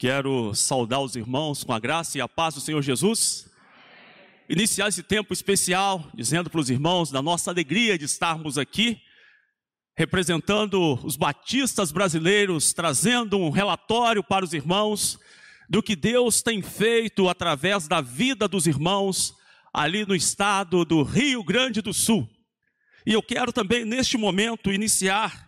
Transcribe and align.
Quero 0.00 0.54
saudar 0.54 1.00
os 1.00 1.16
irmãos 1.16 1.64
com 1.64 1.72
a 1.72 1.80
graça 1.80 2.16
e 2.16 2.20
a 2.20 2.28
paz 2.28 2.54
do 2.54 2.60
Senhor 2.60 2.80
Jesus. 2.80 3.50
Iniciar 4.48 4.86
esse 4.86 5.02
tempo 5.02 5.32
especial 5.32 6.08
dizendo 6.14 6.48
para 6.48 6.60
os 6.60 6.70
irmãos 6.70 7.10
da 7.10 7.20
nossa 7.20 7.50
alegria 7.50 7.98
de 7.98 8.04
estarmos 8.04 8.56
aqui, 8.56 9.00
representando 9.96 11.04
os 11.04 11.16
batistas 11.16 11.90
brasileiros, 11.90 12.72
trazendo 12.72 13.38
um 13.38 13.50
relatório 13.50 14.22
para 14.22 14.44
os 14.44 14.52
irmãos 14.52 15.18
do 15.68 15.82
que 15.82 15.96
Deus 15.96 16.42
tem 16.42 16.62
feito 16.62 17.28
através 17.28 17.88
da 17.88 18.00
vida 18.00 18.46
dos 18.46 18.68
irmãos 18.68 19.34
ali 19.74 20.06
no 20.06 20.14
estado 20.14 20.84
do 20.84 21.02
Rio 21.02 21.42
Grande 21.42 21.82
do 21.82 21.92
Sul. 21.92 22.30
E 23.04 23.14
eu 23.14 23.22
quero 23.22 23.52
também, 23.52 23.84
neste 23.84 24.16
momento, 24.16 24.72
iniciar 24.72 25.47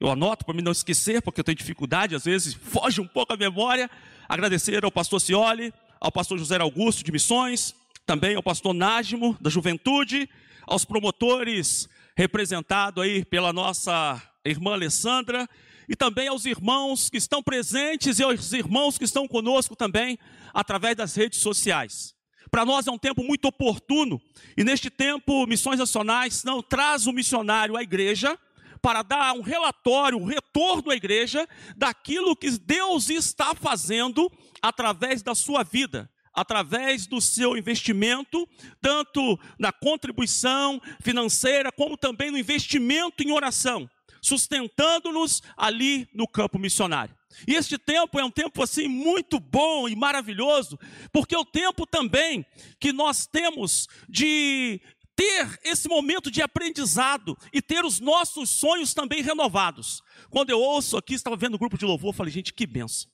eu 0.00 0.10
anoto 0.10 0.44
para 0.44 0.54
me 0.54 0.62
não 0.62 0.72
esquecer, 0.72 1.22
porque 1.22 1.40
eu 1.40 1.44
tenho 1.44 1.56
dificuldade, 1.56 2.14
às 2.14 2.24
vezes 2.24 2.54
foge 2.54 3.00
um 3.00 3.06
pouco 3.06 3.32
a 3.32 3.36
memória. 3.36 3.90
Agradecer 4.28 4.84
ao 4.84 4.90
pastor 4.90 5.20
Cioli, 5.20 5.72
ao 6.00 6.10
pastor 6.10 6.38
José 6.38 6.60
Augusto 6.60 7.04
de 7.04 7.12
Missões, 7.12 7.74
também 8.04 8.34
ao 8.34 8.42
pastor 8.42 8.74
Nájimo 8.74 9.36
da 9.40 9.48
Juventude, 9.48 10.28
aos 10.66 10.84
promotores 10.84 11.88
representados 12.16 13.02
aí 13.02 13.24
pela 13.24 13.52
nossa 13.52 14.20
irmã 14.44 14.72
Alessandra, 14.72 15.48
e 15.88 15.94
também 15.94 16.28
aos 16.28 16.44
irmãos 16.44 17.10
que 17.10 17.18
estão 17.18 17.42
presentes 17.42 18.18
e 18.18 18.22
aos 18.22 18.52
irmãos 18.52 18.96
que 18.96 19.04
estão 19.04 19.28
conosco 19.28 19.76
também 19.76 20.18
através 20.52 20.96
das 20.96 21.14
redes 21.14 21.40
sociais. 21.40 22.14
Para 22.50 22.64
nós 22.64 22.86
é 22.86 22.90
um 22.90 22.98
tempo 22.98 23.22
muito 23.24 23.46
oportuno, 23.46 24.20
e 24.56 24.64
neste 24.64 24.90
tempo, 24.90 25.46
Missões 25.46 25.78
Nacionais 25.78 26.44
não 26.44 26.62
traz 26.62 27.06
o 27.06 27.12
missionário 27.12 27.76
à 27.76 27.82
igreja, 27.82 28.38
para 28.84 29.00
dar 29.00 29.32
um 29.32 29.40
relatório, 29.40 30.18
um 30.18 30.26
retorno 30.26 30.90
à 30.90 30.94
igreja 30.94 31.48
daquilo 31.74 32.36
que 32.36 32.50
Deus 32.50 33.08
está 33.08 33.54
fazendo 33.54 34.30
através 34.60 35.22
da 35.22 35.34
sua 35.34 35.62
vida, 35.62 36.10
através 36.34 37.06
do 37.06 37.18
seu 37.18 37.56
investimento, 37.56 38.46
tanto 38.82 39.40
na 39.58 39.72
contribuição 39.72 40.82
financeira, 41.00 41.72
como 41.72 41.96
também 41.96 42.30
no 42.30 42.36
investimento 42.36 43.22
em 43.22 43.32
oração, 43.32 43.88
sustentando-nos 44.20 45.42
ali 45.56 46.06
no 46.12 46.28
campo 46.28 46.58
missionário. 46.58 47.16
E 47.48 47.54
este 47.54 47.78
tempo 47.78 48.20
é 48.20 48.24
um 48.24 48.30
tempo 48.30 48.62
assim 48.62 48.86
muito 48.86 49.40
bom 49.40 49.88
e 49.88 49.96
maravilhoso, 49.96 50.78
porque 51.10 51.34
é 51.34 51.38
o 51.38 51.44
tempo 51.44 51.86
também 51.86 52.44
que 52.78 52.92
nós 52.92 53.26
temos 53.26 53.88
de 54.08 54.78
ter 55.16 55.58
esse 55.62 55.88
momento 55.88 56.30
de 56.30 56.42
aprendizado 56.42 57.36
e 57.52 57.62
ter 57.62 57.84
os 57.84 58.00
nossos 58.00 58.50
sonhos 58.50 58.92
também 58.92 59.22
renovados. 59.22 60.02
Quando 60.30 60.50
eu 60.50 60.60
ouço 60.60 60.96
aqui, 60.96 61.14
estava 61.14 61.36
vendo 61.36 61.54
o 61.54 61.58
grupo 61.58 61.78
de 61.78 61.84
louvor, 61.84 62.12
falei, 62.12 62.32
gente, 62.32 62.52
que 62.52 62.66
benção. 62.66 63.10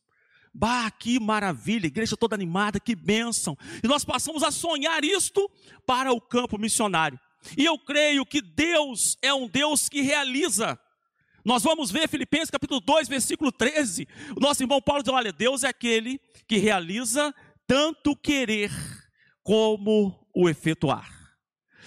Bah, 0.52 0.90
que 0.90 1.20
maravilha, 1.20 1.86
igreja 1.86 2.16
toda 2.16 2.34
animada, 2.34 2.80
que 2.80 2.96
bênção. 2.96 3.56
E 3.82 3.86
nós 3.86 4.04
passamos 4.04 4.42
a 4.42 4.50
sonhar 4.50 5.04
isto 5.04 5.48
para 5.86 6.12
o 6.12 6.20
campo 6.20 6.58
missionário. 6.58 7.18
E 7.56 7.64
eu 7.64 7.78
creio 7.78 8.26
que 8.26 8.42
Deus 8.42 9.16
é 9.22 9.32
um 9.32 9.46
Deus 9.46 9.88
que 9.88 10.00
realiza. 10.00 10.78
Nós 11.44 11.62
vamos 11.62 11.90
ver 11.90 12.08
Filipenses 12.08 12.50
capítulo 12.50 12.80
2, 12.80 13.08
versículo 13.08 13.52
13. 13.52 14.06
O 14.36 14.40
nosso 14.40 14.62
irmão 14.62 14.82
Paulo 14.82 15.02
diz: 15.02 15.12
olha, 15.12 15.32
Deus 15.32 15.62
é 15.62 15.68
aquele 15.68 16.20
que 16.46 16.56
realiza 16.56 17.34
tanto 17.66 18.16
querer 18.16 18.70
como 19.42 20.28
o 20.34 20.48
efetuar. 20.48 21.19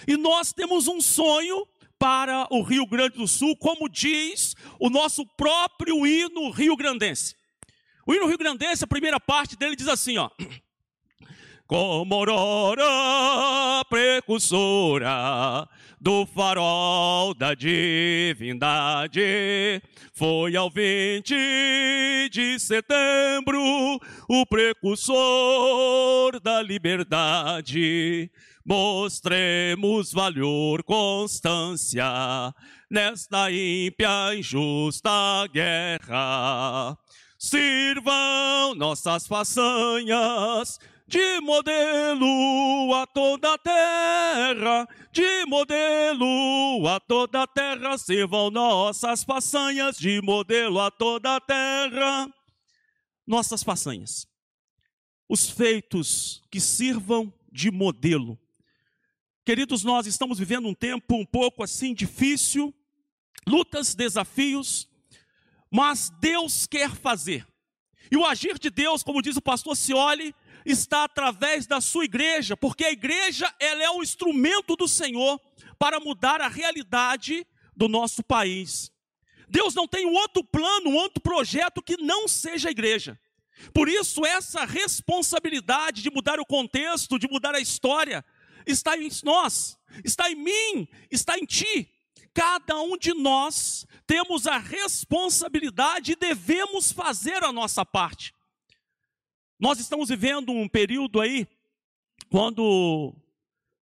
E 0.06 0.16
nós 0.16 0.52
temos 0.52 0.88
um 0.88 1.00
sonho 1.00 1.66
para 1.98 2.46
o 2.50 2.62
Rio 2.62 2.86
Grande 2.86 3.16
do 3.16 3.26
Sul, 3.26 3.56
como 3.56 3.88
diz 3.88 4.54
o 4.78 4.90
nosso 4.90 5.24
próprio 5.36 6.06
hino 6.06 6.50
rio-grandense. 6.50 7.34
O 8.06 8.12
hino 8.12 8.26
rio-grandense, 8.26 8.84
a 8.84 8.86
primeira 8.86 9.18
parte 9.18 9.56
dele 9.56 9.76
diz 9.76 9.88
assim, 9.88 10.18
ó. 10.18 10.30
Como 11.66 12.14
aurora 12.14 13.82
precursora 13.88 15.66
do 15.98 16.26
farol 16.26 17.32
da 17.32 17.54
divindade, 17.54 19.22
foi 20.12 20.56
ao 20.56 20.68
20 20.68 22.28
de 22.30 22.58
setembro 22.58 23.98
o 24.28 24.44
precursor 24.44 26.38
da 26.38 26.60
liberdade. 26.60 28.30
Mostremos 28.62 30.12
valor, 30.12 30.82
constância 30.82 32.54
nesta 32.90 33.50
ímpia 33.50 34.34
injusta 34.34 35.10
guerra. 35.50 36.98
Sirvam 37.38 38.74
nossas 38.74 39.26
façanhas 39.26 40.78
de 41.14 41.40
modelo 41.40 42.92
a 42.94 43.06
toda 43.06 43.54
a 43.54 43.58
terra, 43.58 44.88
de 45.12 45.46
modelo 45.46 46.88
a 46.88 46.98
toda 46.98 47.42
a 47.42 47.46
terra, 47.46 47.96
sirvam 47.96 48.50
nossas 48.50 49.22
façanhas 49.22 49.96
de 49.96 50.20
modelo 50.20 50.80
a 50.80 50.90
toda 50.90 51.36
a 51.36 51.40
terra. 51.40 52.28
Nossas 53.24 53.62
façanhas, 53.62 54.26
os 55.28 55.48
feitos 55.48 56.42
que 56.50 56.60
sirvam 56.60 57.32
de 57.52 57.70
modelo 57.70 58.36
Queridos, 59.44 59.84
nós 59.84 60.06
estamos 60.06 60.38
vivendo 60.38 60.66
um 60.66 60.74
tempo 60.74 61.16
um 61.16 61.24
pouco 61.26 61.62
assim 61.62 61.92
difícil, 61.92 62.74
lutas, 63.46 63.94
desafios, 63.94 64.88
mas 65.70 66.08
Deus 66.18 66.66
quer 66.66 66.90
fazer. 66.90 67.46
E 68.14 68.16
o 68.16 68.24
agir 68.24 68.60
de 68.60 68.70
Deus, 68.70 69.02
como 69.02 69.20
diz 69.20 69.36
o 69.36 69.42
pastor 69.42 69.76
Cioli, 69.76 70.32
está 70.64 71.02
através 71.02 71.66
da 71.66 71.80
sua 71.80 72.04
igreja, 72.04 72.56
porque 72.56 72.84
a 72.84 72.92
igreja 72.92 73.52
ela 73.58 73.82
é 73.82 73.90
o 73.90 74.04
instrumento 74.04 74.76
do 74.76 74.86
Senhor 74.86 75.40
para 75.80 75.98
mudar 75.98 76.40
a 76.40 76.46
realidade 76.46 77.44
do 77.76 77.88
nosso 77.88 78.22
país. 78.22 78.92
Deus 79.48 79.74
não 79.74 79.88
tem 79.88 80.06
um 80.06 80.12
outro 80.12 80.44
plano, 80.44 80.90
um 80.90 80.94
outro 80.94 81.20
projeto 81.20 81.82
que 81.82 81.96
não 81.96 82.28
seja 82.28 82.68
a 82.68 82.70
igreja. 82.70 83.18
Por 83.72 83.88
isso, 83.88 84.24
essa 84.24 84.64
responsabilidade 84.64 86.00
de 86.00 86.08
mudar 86.08 86.38
o 86.38 86.46
contexto, 86.46 87.18
de 87.18 87.26
mudar 87.26 87.56
a 87.56 87.60
história, 87.60 88.24
está 88.64 88.96
em 88.96 89.08
nós, 89.24 89.76
está 90.04 90.30
em 90.30 90.36
mim, 90.36 90.88
está 91.10 91.36
em 91.36 91.44
ti. 91.44 91.92
Cada 92.34 92.80
um 92.80 92.98
de 92.98 93.14
nós 93.14 93.86
temos 94.06 94.48
a 94.48 94.58
responsabilidade 94.58 96.12
e 96.12 96.16
devemos 96.16 96.90
fazer 96.90 97.44
a 97.44 97.52
nossa 97.52 97.86
parte. 97.86 98.34
Nós 99.58 99.78
estamos 99.78 100.08
vivendo 100.08 100.50
um 100.50 100.68
período 100.68 101.20
aí, 101.20 101.46
quando 102.28 103.14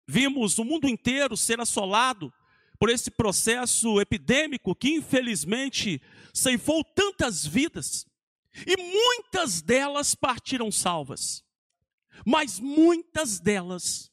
vimos 0.08 0.58
o 0.58 0.64
mundo 0.64 0.88
inteiro 0.88 1.36
ser 1.36 1.60
assolado 1.60 2.32
por 2.78 2.88
esse 2.88 3.10
processo 3.10 4.00
epidêmico 4.00 4.74
que 4.74 4.88
infelizmente 4.88 6.00
ceifou 6.32 6.82
tantas 6.82 7.46
vidas, 7.46 8.06
e 8.66 8.74
muitas 8.76 9.60
delas 9.60 10.14
partiram 10.14 10.72
salvas, 10.72 11.44
mas 12.24 12.58
muitas 12.58 13.38
delas 13.38 14.10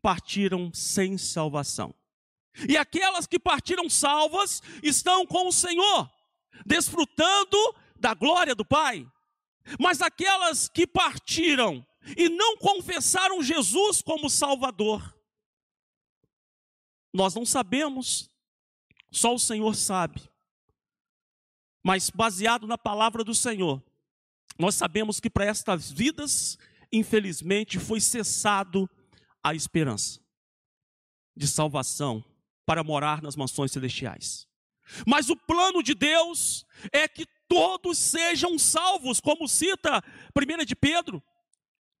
partiram 0.00 0.72
sem 0.72 1.18
salvação. 1.18 1.92
E 2.68 2.76
aquelas 2.76 3.26
que 3.26 3.38
partiram 3.38 3.90
salvas 3.90 4.62
estão 4.82 5.26
com 5.26 5.48
o 5.48 5.52
Senhor, 5.52 6.10
desfrutando 6.64 7.58
da 7.96 8.14
glória 8.14 8.54
do 8.54 8.64
Pai. 8.64 9.10
Mas 9.80 10.00
aquelas 10.00 10.68
que 10.68 10.86
partiram 10.86 11.84
e 12.16 12.28
não 12.28 12.56
confessaram 12.56 13.42
Jesus 13.42 14.02
como 14.02 14.30
Salvador, 14.30 15.14
nós 17.12 17.34
não 17.34 17.46
sabemos, 17.46 18.30
só 19.10 19.34
o 19.34 19.38
Senhor 19.38 19.74
sabe. 19.74 20.22
Mas 21.82 22.10
baseado 22.10 22.66
na 22.66 22.78
palavra 22.78 23.24
do 23.24 23.34
Senhor, 23.34 23.82
nós 24.58 24.74
sabemos 24.74 25.18
que 25.18 25.28
para 25.30 25.44
estas 25.44 25.90
vidas, 25.90 26.56
infelizmente, 26.92 27.78
foi 27.78 28.00
cessado 28.00 28.88
a 29.42 29.54
esperança 29.54 30.20
de 31.36 31.48
salvação 31.48 32.24
para 32.66 32.84
morar 32.84 33.22
nas 33.22 33.36
mansões 33.36 33.72
celestiais. 33.72 34.46
Mas 35.06 35.28
o 35.30 35.36
plano 35.36 35.82
de 35.82 35.94
Deus 35.94 36.64
é 36.92 37.08
que 37.08 37.26
todos 37.48 37.98
sejam 37.98 38.58
salvos, 38.58 39.20
como 39.20 39.48
cita 39.48 40.02
1 40.36 40.64
de 40.64 40.76
Pedro, 40.76 41.22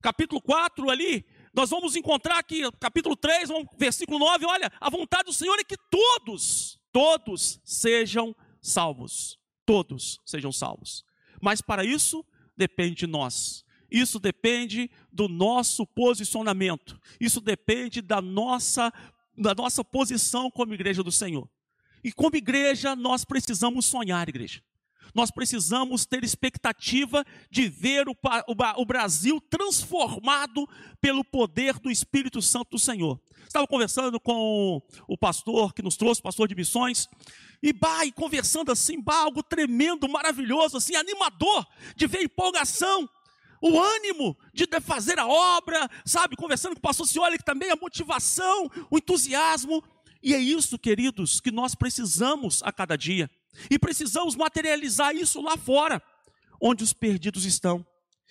capítulo 0.02 0.40
4 0.40 0.90
ali, 0.90 1.24
nós 1.54 1.70
vamos 1.70 1.94
encontrar 1.94 2.38
aqui, 2.38 2.62
capítulo 2.80 3.14
3, 3.14 3.48
versículo 3.78 4.18
9, 4.18 4.44
olha, 4.44 4.70
a 4.80 4.90
vontade 4.90 5.24
do 5.24 5.32
Senhor 5.32 5.56
é 5.58 5.64
que 5.64 5.76
todos, 5.90 6.78
todos 6.92 7.60
sejam 7.64 8.34
salvos. 8.60 9.38
Todos 9.64 10.20
sejam 10.26 10.52
salvos. 10.52 11.04
Mas 11.40 11.60
para 11.60 11.84
isso 11.84 12.24
depende 12.56 12.96
de 12.96 13.06
nós. 13.06 13.64
Isso 13.90 14.18
depende 14.18 14.90
do 15.12 15.28
nosso 15.28 15.86
posicionamento. 15.86 17.00
Isso 17.20 17.40
depende 17.40 18.02
da 18.02 18.20
nossa, 18.20 18.92
da 19.36 19.54
nossa 19.54 19.84
posição 19.84 20.50
como 20.50 20.74
igreja 20.74 21.02
do 21.02 21.12
Senhor. 21.12 21.48
E 22.02 22.12
como 22.12 22.36
igreja, 22.36 22.94
nós 22.94 23.24
precisamos 23.24 23.86
sonhar, 23.86 24.28
igreja. 24.28 24.62
Nós 25.14 25.30
precisamos 25.30 26.04
ter 26.04 26.24
expectativa 26.24 27.24
de 27.48 27.68
ver 27.68 28.08
o, 28.08 28.12
o, 28.12 28.82
o, 28.82 28.84
Brasil 28.84 29.40
transformado 29.40 30.68
pelo 31.00 31.24
poder 31.24 31.78
do 31.78 31.88
Espírito 31.88 32.42
Santo 32.42 32.70
do 32.72 32.78
Senhor. 32.78 33.20
Estava 33.46 33.66
conversando 33.66 34.18
com 34.18 34.82
o 35.06 35.16
pastor 35.16 35.72
que 35.72 35.82
nos 35.82 35.96
trouxe, 35.96 36.20
pastor 36.20 36.48
de 36.48 36.56
missões, 36.56 37.08
e 37.62 37.72
bah, 37.72 38.00
conversando 38.16 38.72
assim, 38.72 39.00
bah, 39.00 39.20
algo 39.20 39.42
tremendo, 39.42 40.08
maravilhoso, 40.08 40.76
assim, 40.76 40.96
animador, 40.96 41.64
de 41.94 42.08
ver 42.08 42.24
empolgação, 42.24 43.08
o 43.66 43.82
ânimo 43.82 44.36
de 44.52 44.66
fazer 44.78 45.18
a 45.18 45.26
obra, 45.26 45.88
sabe? 46.04 46.36
Conversando 46.36 46.74
com 46.74 46.80
o 46.80 46.82
pastor 46.82 47.06
Cioli, 47.06 47.38
que 47.38 47.44
também 47.44 47.70
a 47.70 47.76
motivação, 47.76 48.70
o 48.90 48.98
entusiasmo. 48.98 49.82
E 50.22 50.34
é 50.34 50.38
isso, 50.38 50.78
queridos, 50.78 51.40
que 51.40 51.50
nós 51.50 51.74
precisamos 51.74 52.62
a 52.62 52.70
cada 52.70 52.94
dia. 52.94 53.30
E 53.70 53.78
precisamos 53.78 54.36
materializar 54.36 55.16
isso 55.16 55.40
lá 55.40 55.56
fora, 55.56 56.02
onde 56.60 56.84
os 56.84 56.92
perdidos 56.92 57.46
estão, 57.46 57.86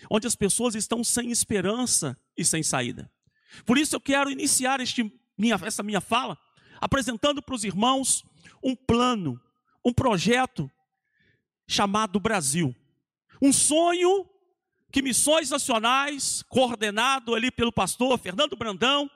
onde 0.08 0.28
as 0.28 0.36
pessoas 0.36 0.76
estão 0.76 1.04
sem 1.04 1.32
esperança 1.32 2.16
e 2.38 2.46
sem 2.46 2.62
saída. 2.62 3.12
Por 3.66 3.80
isso 3.80 3.96
eu 3.96 4.02
quero 4.02 4.30
iniciar 4.30 4.82
este, 4.82 5.12
minha, 5.36 5.60
essa 5.64 5.82
minha 5.82 6.02
fala 6.02 6.38
apresentando 6.80 7.42
para 7.42 7.56
os 7.56 7.64
irmãos 7.64 8.24
um 8.62 8.76
plano, 8.76 9.42
um 9.84 9.92
projeto 9.92 10.70
chamado 11.68 12.20
Brasil. 12.20 12.76
Um 13.42 13.52
sonho 13.52 14.30
que 14.94 15.02
Missões 15.02 15.50
Nacionais, 15.50 16.44
coordenado 16.48 17.34
ali 17.34 17.50
pelo 17.50 17.72
pastor 17.72 18.16
Fernando 18.20 18.56
Brandão, 18.56 19.10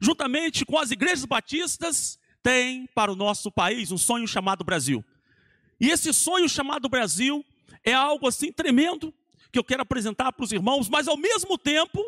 juntamente 0.00 0.66
com 0.66 0.76
as 0.76 0.90
igrejas 0.90 1.24
batistas, 1.24 2.18
tem 2.42 2.88
para 2.96 3.12
o 3.12 3.16
nosso 3.16 3.48
país 3.48 3.92
um 3.92 3.96
sonho 3.96 4.26
chamado 4.26 4.64
Brasil. 4.64 5.04
E 5.80 5.88
esse 5.88 6.12
sonho 6.12 6.48
chamado 6.48 6.88
Brasil 6.88 7.46
é 7.84 7.92
algo 7.92 8.26
assim 8.26 8.50
tremendo 8.50 9.14
que 9.52 9.58
eu 9.58 9.62
quero 9.62 9.82
apresentar 9.82 10.32
para 10.32 10.44
os 10.44 10.50
irmãos, 10.50 10.88
mas 10.88 11.06
ao 11.06 11.16
mesmo 11.16 11.56
tempo 11.56 12.02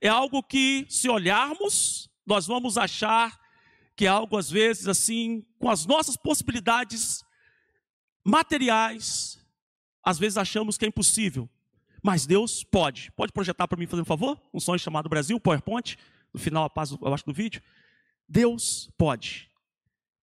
é 0.00 0.08
algo 0.08 0.40
que, 0.40 0.86
se 0.88 1.08
olharmos, 1.08 2.08
nós 2.24 2.46
vamos 2.46 2.78
achar 2.78 3.36
que 3.96 4.04
é 4.04 4.08
algo 4.08 4.36
às 4.36 4.48
vezes 4.48 4.86
assim, 4.86 5.44
com 5.58 5.68
as 5.68 5.84
nossas 5.84 6.16
possibilidades 6.16 7.24
materiais, 8.24 9.44
às 10.00 10.16
vezes 10.16 10.38
achamos 10.38 10.78
que 10.78 10.84
é 10.84 10.88
impossível. 10.88 11.50
Mas 12.02 12.26
Deus 12.26 12.64
pode. 12.64 13.10
Pode 13.12 13.32
projetar 13.32 13.66
para 13.66 13.78
mim, 13.78 13.86
fazer 13.86 14.02
um 14.02 14.06
favor? 14.06 14.40
Um 14.52 14.60
sonho 14.60 14.78
chamado 14.78 15.08
Brasil, 15.08 15.38
PowerPoint, 15.40 15.96
no 16.32 16.40
final, 16.40 16.64
abaixo 16.64 17.26
do 17.26 17.32
vídeo. 17.32 17.62
Deus 18.28 18.90
pode. 18.96 19.50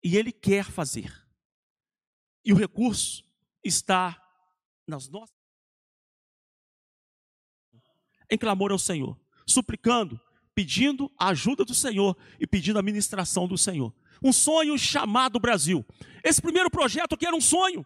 E 0.03 0.17
Ele 0.17 0.31
quer 0.31 0.65
fazer. 0.65 1.13
E 2.45 2.53
o 2.53 2.57
recurso 2.57 3.25
está 3.65 4.21
nas 4.87 5.09
nossas. 5.09 5.35
Em 8.31 8.39
clamor 8.39 8.71
ao 8.73 8.79
Senhor, 8.79 9.19
suplicando, 9.47 10.21
pedindo 10.55 11.11
a 11.19 11.29
ajuda 11.29 11.65
do 11.65 11.75
Senhor 11.75 12.17
e 12.39 12.47
pedindo 12.47 12.79
a 12.79 12.83
ministração 12.83 13.49
do 13.49 13.57
Senhor. 13.57 13.95
Um 14.23 14.33
sonho 14.33 14.79
chamado 14.79 15.41
Brasil. 15.41 15.85
Esse 16.23 16.41
primeiro 16.41 16.71
projeto 16.71 17.17
que 17.17 17.27
era 17.27 17.37
um 17.37 17.41
sonho, 17.41 17.85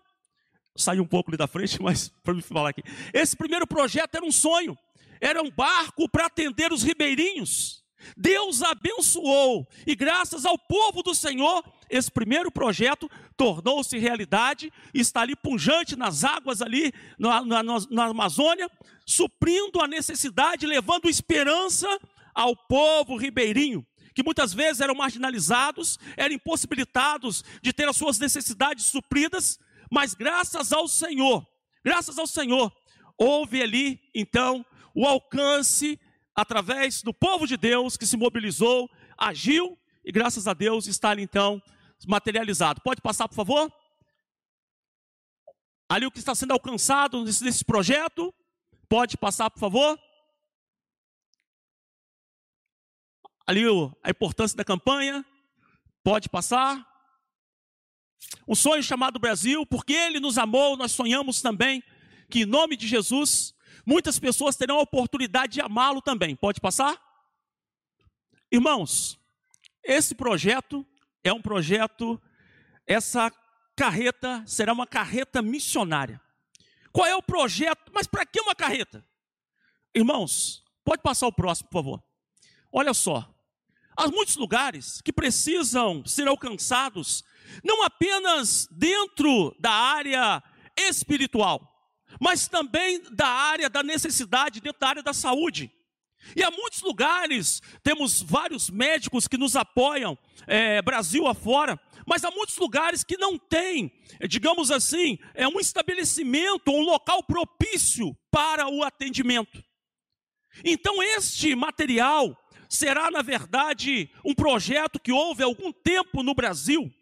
sair 0.78 1.00
um 1.00 1.06
pouco 1.06 1.30
ali 1.30 1.36
da 1.36 1.46
frente, 1.46 1.80
mas 1.82 2.08
para 2.22 2.34
me 2.34 2.42
falar 2.42 2.70
aqui. 2.70 2.82
Esse 3.12 3.36
primeiro 3.36 3.66
projeto 3.66 4.14
era 4.14 4.24
um 4.24 4.32
sonho, 4.32 4.76
era 5.20 5.42
um 5.42 5.50
barco 5.50 6.08
para 6.08 6.26
atender 6.26 6.72
os 6.72 6.82
ribeirinhos. 6.82 7.84
Deus 8.16 8.62
abençoou 8.62 9.66
e 9.84 9.94
graças 9.96 10.46
ao 10.46 10.56
povo 10.56 11.02
do 11.02 11.14
Senhor, 11.14 11.64
esse 11.90 12.10
primeiro 12.10 12.50
projeto 12.50 13.10
tornou-se 13.36 13.98
realidade 13.98 14.72
está 14.94 15.22
ali 15.22 15.34
punjante 15.34 15.96
nas 15.96 16.22
águas 16.22 16.62
ali 16.62 16.92
na, 17.18 17.44
na, 17.44 17.62
na 17.62 18.04
Amazônia, 18.04 18.70
suprindo 19.04 19.80
a 19.80 19.88
necessidade, 19.88 20.64
levando 20.64 21.10
esperança 21.10 21.88
ao 22.32 22.54
povo 22.54 23.16
ribeirinho 23.16 23.84
que 24.18 24.22
muitas 24.24 24.52
vezes 24.52 24.80
eram 24.80 24.96
marginalizados, 24.96 25.96
eram 26.16 26.34
impossibilitados 26.34 27.44
de 27.62 27.72
ter 27.72 27.88
as 27.88 27.96
suas 27.96 28.18
necessidades 28.18 28.86
supridas, 28.86 29.60
mas 29.90 30.14
graças 30.14 30.72
ao 30.72 30.86
Senhor, 30.88 31.46
graças 31.84 32.18
ao 32.18 32.26
Senhor, 32.26 32.72
houve 33.16 33.62
ali 33.62 34.00
então 34.14 34.64
o 34.94 35.06
alcance 35.06 36.00
através 36.34 37.02
do 37.02 37.12
povo 37.12 37.46
de 37.46 37.56
Deus 37.56 37.96
que 37.96 38.06
se 38.06 38.16
mobilizou, 38.16 38.88
agiu 39.16 39.78
e 40.04 40.12
graças 40.12 40.46
a 40.46 40.54
Deus 40.54 40.86
está 40.86 41.10
ali 41.10 41.22
então 41.22 41.60
materializado. 42.06 42.80
Pode 42.80 43.00
passar, 43.00 43.28
por 43.28 43.34
favor? 43.34 43.72
Ali 45.88 46.06
o 46.06 46.10
que 46.10 46.18
está 46.18 46.34
sendo 46.34 46.52
alcançado 46.52 47.24
nesse, 47.24 47.42
nesse 47.42 47.64
projeto, 47.64 48.32
pode 48.88 49.16
passar, 49.16 49.50
por 49.50 49.58
favor? 49.58 49.98
Ali 53.46 53.62
a 54.02 54.10
importância 54.10 54.56
da 54.56 54.64
campanha, 54.64 55.24
pode 56.04 56.28
passar? 56.28 56.86
Um 58.46 58.54
sonho 58.54 58.82
chamado 58.82 59.18
Brasil, 59.18 59.64
porque 59.66 59.92
Ele 59.92 60.20
nos 60.20 60.38
amou, 60.38 60.76
nós 60.76 60.92
sonhamos 60.92 61.40
também 61.40 61.82
que, 62.30 62.40
em 62.40 62.46
nome 62.46 62.76
de 62.76 62.86
Jesus, 62.86 63.54
muitas 63.84 64.18
pessoas 64.18 64.56
terão 64.56 64.78
a 64.78 64.82
oportunidade 64.82 65.54
de 65.54 65.60
amá-lo 65.60 66.00
também. 66.00 66.34
Pode 66.36 66.60
passar? 66.60 67.00
Irmãos, 68.50 69.18
esse 69.82 70.14
projeto 70.14 70.86
é 71.22 71.32
um 71.32 71.40
projeto, 71.40 72.20
essa 72.86 73.30
carreta 73.76 74.42
será 74.46 74.72
uma 74.72 74.86
carreta 74.86 75.40
missionária. 75.40 76.20
Qual 76.92 77.06
é 77.06 77.14
o 77.14 77.22
projeto? 77.22 77.92
Mas 77.94 78.06
para 78.06 78.26
que 78.26 78.40
uma 78.40 78.54
carreta? 78.54 79.04
Irmãos, 79.94 80.64
pode 80.84 81.02
passar 81.02 81.26
o 81.26 81.32
próximo, 81.32 81.68
por 81.68 81.78
favor. 81.78 82.02
Olha 82.72 82.92
só, 82.92 83.32
há 83.98 84.06
muitos 84.08 84.36
lugares 84.36 85.02
que 85.02 85.12
precisam 85.12 86.04
ser 86.06 86.28
alcançados 86.28 87.24
não 87.64 87.82
apenas 87.82 88.68
dentro 88.70 89.54
da 89.58 89.72
área 89.72 90.42
espiritual, 90.76 91.60
mas 92.20 92.46
também 92.46 93.02
da 93.10 93.26
área 93.26 93.68
da 93.68 93.82
necessidade, 93.82 94.60
dentro 94.60 94.78
da 94.78 94.88
área 94.88 95.02
da 95.02 95.12
saúde. 95.12 95.72
E 96.36 96.42
há 96.42 96.50
muitos 96.50 96.80
lugares, 96.82 97.60
temos 97.82 98.22
vários 98.22 98.70
médicos 98.70 99.26
que 99.26 99.38
nos 99.38 99.56
apoiam, 99.56 100.16
é, 100.46 100.80
Brasil 100.82 101.26
afora, 101.26 101.80
mas 102.06 102.24
há 102.24 102.30
muitos 102.30 102.56
lugares 102.56 103.02
que 103.02 103.16
não 103.16 103.36
tem, 103.36 103.92
digamos 104.28 104.70
assim, 104.70 105.18
é 105.34 105.48
um 105.48 105.58
estabelecimento, 105.58 106.70
um 106.70 106.82
local 106.82 107.22
propício 107.22 108.16
para 108.30 108.68
o 108.68 108.82
atendimento. 108.82 109.62
Então, 110.64 111.02
este 111.02 111.54
material 111.54 112.36
será, 112.68 113.10
na 113.10 113.22
verdade, 113.22 114.10
um 114.24 114.34
projeto 114.34 115.00
que 115.00 115.10
houve 115.10 115.42
há 115.42 115.46
algum 115.46 115.72
tempo 115.72 116.22
no 116.22 116.34
Brasil, 116.34 116.92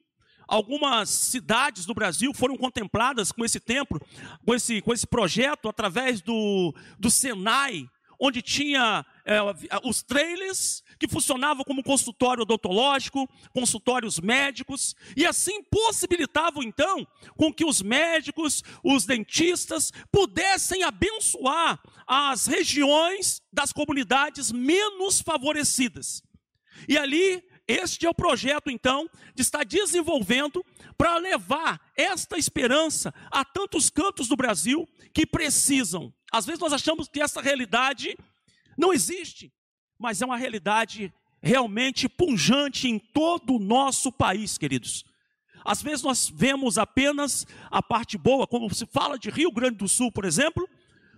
Algumas 0.49 1.09
cidades 1.11 1.85
do 1.87 1.95
Brasil 1.95 2.33
foram 2.33 2.57
contempladas 2.57 3.33
com 3.33 3.45
esse 3.45 3.59
templo, 3.59 4.01
com 4.45 4.55
esse, 4.55 4.81
com 4.81 4.93
esse 4.93 5.05
projeto, 5.07 5.69
através 5.69 6.21
do, 6.21 6.73
do 6.99 7.11
Senai, 7.11 7.89
onde 8.21 8.41
tinha 8.41 9.05
é, 9.27 9.41
os 9.85 10.03
trailers 10.03 10.85
que 10.99 11.09
funcionavam 11.09 11.65
como 11.65 11.83
consultório 11.83 12.43
odontológico, 12.43 13.29
consultórios 13.53 14.21
médicos, 14.21 14.95
e 15.17 15.27
assim 15.27 15.63
possibilitavam 15.65 16.63
então 16.63 17.07
com 17.37 17.53
que 17.53 17.65
os 17.65 17.83
médicos, 17.83 18.63
os 18.85 19.05
dentistas 19.05 19.93
pudessem 20.13 20.85
abençoar 20.85 21.83
as 22.07 22.47
regiões 22.47 23.43
das 23.53 23.73
comunidades 23.73 24.53
menos 24.53 25.21
favorecidas. 25.21 26.23
E 26.89 26.97
ali 26.97 27.43
este 27.69 28.07
é 28.07 28.11
o 28.11 28.15
projeto, 28.15 28.71
então, 28.71 29.11
de 29.35 29.43
estar 29.43 29.65
desenvolvendo 29.65 30.65
para 30.97 31.17
levar 31.17 31.81
esta 31.97 32.39
esperança 32.39 33.13
a 33.31 33.45
tantos 33.45 33.91
cantos 33.91 34.29
do 34.29 34.37
Brasil 34.37 34.89
que 35.13 35.27
precisam. 35.27 36.15
Às 36.31 36.47
vezes 36.47 36.61
nós 36.61 36.73
achamos 36.73 37.09
que 37.09 37.21
essa 37.21 37.41
realidade 37.41 38.17
não 38.77 38.93
existe, 38.93 39.53
mas 39.99 40.21
é 40.21 40.27
uma 40.27 40.37
realidade 40.37 41.13
realmente 41.43 42.09
punjante 42.09 42.89
em 42.89 42.99
todo 42.99 43.55
o 43.55 43.59
nosso 43.59 44.11
país, 44.11 44.59
queridos. 44.59 45.05
Às 45.65 45.83
vezes 45.83 46.03
nós 46.03 46.29
vemos 46.33 46.79
apenas 46.79 47.47
a 47.71 47.83
parte 47.83 48.17
boa, 48.17 48.47
como 48.47 48.73
se 48.73 48.87
fala 48.87 49.19
de 49.19 49.31
Rio 49.31 49.51
Grande 49.51 49.79
do 49.79 49.89
Sul, 49.89 50.13
por 50.13 50.25
exemplo, 50.25 50.69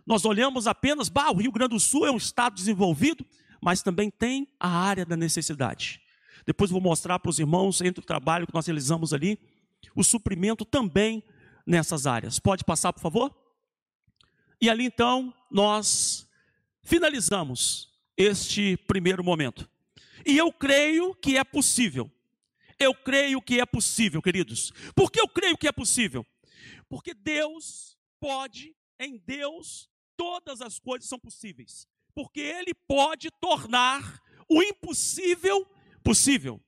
nós 0.06 0.24
olhamos 0.24 0.66
apenas, 0.66 1.08
bah, 1.08 1.30
o 1.30 1.36
Rio 1.36 1.52
Grande 1.52 1.74
do 1.74 1.80
Sul 1.80 2.06
é 2.06 2.10
um 2.10 2.16
estado 2.16 2.54
desenvolvido, 2.54 3.26
mas 3.60 3.82
também 3.82 4.10
tem 4.10 4.48
a 4.58 4.68
área 4.68 5.04
da 5.04 5.16
necessidade. 5.16 6.00
Depois 6.46 6.70
vou 6.70 6.80
mostrar 6.80 7.18
para 7.18 7.28
os 7.28 7.38
irmãos, 7.38 7.80
entre 7.82 8.02
o 8.02 8.06
trabalho 8.06 8.46
que 8.46 8.54
nós 8.54 8.66
realizamos 8.66 9.12
ali, 9.12 9.38
o 9.94 10.02
suprimento 10.02 10.64
também 10.64 11.22
nessas 11.66 12.06
áreas. 12.06 12.38
Pode 12.38 12.64
passar, 12.64 12.92
por 12.92 13.00
favor? 13.00 13.34
E 14.60 14.70
ali 14.70 14.84
então 14.84 15.32
nós 15.50 16.27
finalizamos 16.88 17.92
este 18.16 18.76
primeiro 18.78 19.23
momento. 19.23 19.71
E 20.25 20.38
eu 20.38 20.50
creio 20.50 21.14
que 21.14 21.37
é 21.37 21.45
possível. 21.45 22.11
Eu 22.78 22.95
creio 22.95 23.42
que 23.42 23.61
é 23.61 23.66
possível, 23.66 24.23
queridos. 24.23 24.73
Por 24.95 25.12
que 25.12 25.21
eu 25.21 25.28
creio 25.28 25.59
que 25.59 25.68
é 25.68 25.73
possível? 25.73 26.26
Porque 26.88 27.12
Deus 27.12 27.97
pode, 28.18 28.75
em 28.99 29.18
Deus, 29.18 29.88
todas 30.16 30.62
as 30.62 30.78
coisas 30.78 31.09
são 31.09 31.18
possíveis, 31.18 31.87
porque 32.14 32.40
Ele 32.40 32.73
pode 32.73 33.30
tornar 33.33 34.21
o 34.49 34.62
impossível 34.62 35.66
possível. 36.02 36.59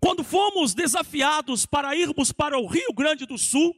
Quando 0.00 0.22
fomos 0.22 0.74
desafiados 0.74 1.64
para 1.64 1.96
irmos 1.96 2.30
para 2.30 2.58
o 2.58 2.66
Rio 2.66 2.92
Grande 2.92 3.24
do 3.24 3.38
Sul, 3.38 3.74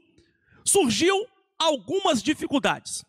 surgiu 0.65 1.15
algumas 1.57 2.21
dificuldades. 2.21 3.05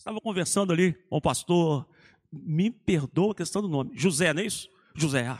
Estava 0.00 0.18
conversando 0.18 0.72
ali 0.72 0.94
com 1.10 1.18
o 1.18 1.20
pastor, 1.20 1.86
me 2.32 2.70
perdoa 2.70 3.32
a 3.32 3.34
questão 3.34 3.60
do 3.60 3.68
nome, 3.68 3.90
José, 3.92 4.32
não 4.32 4.40
é 4.40 4.46
isso? 4.46 4.66
José, 4.94 5.26
ah, 5.26 5.38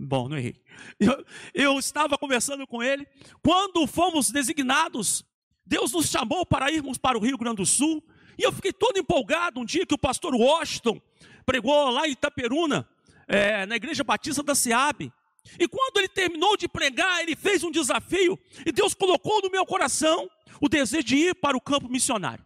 bom, 0.00 0.30
não 0.30 0.38
errei. 0.38 0.56
Eu, 0.98 1.22
eu 1.52 1.78
estava 1.78 2.16
conversando 2.16 2.66
com 2.66 2.82
ele, 2.82 3.06
quando 3.42 3.86
fomos 3.86 4.30
designados, 4.30 5.22
Deus 5.66 5.92
nos 5.92 6.08
chamou 6.08 6.46
para 6.46 6.72
irmos 6.72 6.96
para 6.96 7.18
o 7.18 7.20
Rio 7.20 7.36
Grande 7.36 7.56
do 7.56 7.66
Sul, 7.66 8.02
e 8.38 8.42
eu 8.42 8.50
fiquei 8.50 8.72
todo 8.72 8.98
empolgado 8.98 9.60
um 9.60 9.64
dia 9.64 9.84
que 9.84 9.94
o 9.94 9.98
pastor 9.98 10.34
Washington 10.34 10.98
pregou 11.44 11.90
lá 11.90 12.08
em 12.08 12.12
Itaperuna, 12.12 12.88
é, 13.28 13.66
na 13.66 13.76
igreja 13.76 14.02
batista 14.02 14.42
da 14.42 14.54
SEAB. 14.54 15.12
E 15.60 15.68
quando 15.68 15.98
ele 15.98 16.08
terminou 16.08 16.56
de 16.56 16.66
pregar, 16.66 17.20
ele 17.20 17.36
fez 17.36 17.62
um 17.62 17.70
desafio, 17.70 18.40
e 18.64 18.72
Deus 18.72 18.94
colocou 18.94 19.42
no 19.42 19.50
meu 19.50 19.66
coração 19.66 20.30
o 20.62 20.66
desejo 20.66 21.04
de 21.04 21.16
ir 21.16 21.34
para 21.34 21.54
o 21.54 21.60
campo 21.60 21.90
missionário. 21.90 22.42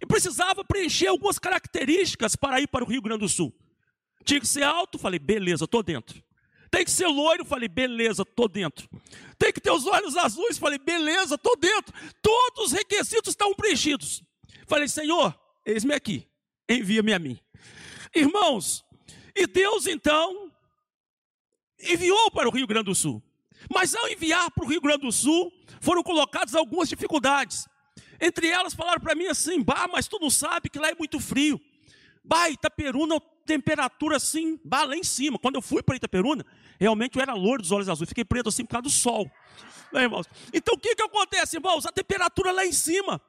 E 0.00 0.06
precisava 0.06 0.64
preencher 0.64 1.08
algumas 1.08 1.38
características 1.38 2.36
para 2.36 2.60
ir 2.60 2.68
para 2.68 2.84
o 2.84 2.88
Rio 2.88 3.02
Grande 3.02 3.20
do 3.20 3.28
Sul. 3.28 3.54
Tinha 4.24 4.40
que 4.40 4.46
ser 4.46 4.62
alto, 4.62 4.98
falei, 4.98 5.18
beleza, 5.18 5.64
estou 5.64 5.82
dentro. 5.82 6.22
Tem 6.70 6.84
que 6.84 6.90
ser 6.90 7.06
loiro, 7.06 7.44
falei, 7.44 7.68
beleza, 7.68 8.22
estou 8.22 8.48
dentro. 8.48 8.88
Tem 9.38 9.52
que 9.52 9.60
ter 9.60 9.70
os 9.70 9.86
olhos 9.86 10.16
azuis, 10.16 10.58
falei, 10.58 10.78
beleza, 10.78 11.36
estou 11.36 11.56
dentro. 11.56 11.94
Todos 12.20 12.66
os 12.66 12.72
requisitos 12.72 13.30
estão 13.30 13.54
preenchidos. 13.54 14.22
Falei, 14.66 14.86
Senhor, 14.86 15.38
eis-me 15.64 15.94
aqui, 15.94 16.28
envia-me 16.68 17.14
a 17.14 17.18
mim. 17.18 17.38
Irmãos, 18.14 18.84
e 19.34 19.46
Deus 19.46 19.86
então 19.86 20.52
enviou 21.80 22.30
para 22.30 22.48
o 22.48 22.52
Rio 22.52 22.66
Grande 22.66 22.86
do 22.86 22.94
Sul. 22.94 23.22
Mas 23.72 23.94
ao 23.94 24.08
enviar 24.08 24.50
para 24.50 24.64
o 24.64 24.68
Rio 24.68 24.80
Grande 24.80 25.02
do 25.02 25.12
Sul, 25.12 25.52
foram 25.80 26.02
colocadas 26.02 26.54
algumas 26.54 26.88
dificuldades. 26.88 27.66
Entre 28.20 28.48
elas 28.48 28.74
falaram 28.74 29.00
para 29.00 29.14
mim 29.14 29.26
assim: 29.26 29.62
Bah, 29.62 29.88
mas 29.90 30.08
tu 30.08 30.18
não 30.20 30.30
sabe 30.30 30.68
que 30.68 30.78
lá 30.78 30.88
é 30.88 30.94
muito 30.94 31.20
frio. 31.20 31.60
Bah, 32.24 32.50
Itaperuna, 32.50 33.20
temperatura 33.46 34.16
assim, 34.16 34.60
bah, 34.62 34.84
lá 34.84 34.94
em 34.94 35.02
cima. 35.02 35.38
Quando 35.38 35.54
eu 35.54 35.62
fui 35.62 35.82
para 35.82 35.96
Itaperuna, 35.96 36.44
realmente 36.78 37.16
eu 37.16 37.22
era 37.22 37.32
louro 37.32 37.62
dos 37.62 37.72
olhos 37.72 37.88
azuis, 37.88 38.08
fiquei 38.08 38.24
preto 38.24 38.50
assim 38.50 38.64
por 38.64 38.72
causa 38.72 38.82
do 38.82 38.90
sol. 38.90 39.30
Né, 39.90 40.02
irmãos? 40.02 40.26
Então 40.52 40.74
o 40.74 40.78
que, 40.78 40.94
que 40.94 41.02
acontece, 41.02 41.56
irmãos? 41.56 41.86
A 41.86 41.92
temperatura 41.92 42.52
lá 42.52 42.66
em 42.66 42.72
cima, 42.72 43.20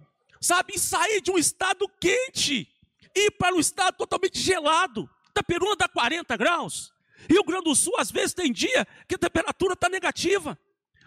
sabe? 0.42 0.74
E 0.76 0.80
sair 0.80 1.22
de 1.22 1.32
um 1.32 1.38
estado 1.38 1.88
quente, 2.00 2.68
ir 3.16 3.32
para 3.32 3.56
um 3.56 3.60
estado 3.60 3.96
totalmente 3.96 4.38
gelado. 4.38 5.10
Itaperuna 5.30 5.78
dá 5.78 5.88
40 5.88 6.36
graus. 6.36 6.94
Rio 7.30 7.44
Grande 7.44 7.66
do 7.66 7.76
Sul, 7.76 7.96
às 7.98 8.12
vezes, 8.12 8.34
tem 8.34 8.52
dia 8.52 8.86
que 9.08 9.16
a 9.16 9.18
temperatura 9.18 9.74
está 9.74 9.88
negativa. 9.88 10.60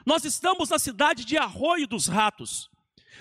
Nós 0.06 0.24
estamos 0.24 0.70
na 0.70 0.78
cidade 0.78 1.24
de 1.24 1.36
Arroio 1.36 1.86
dos 1.86 2.06
Ratos. 2.06 2.70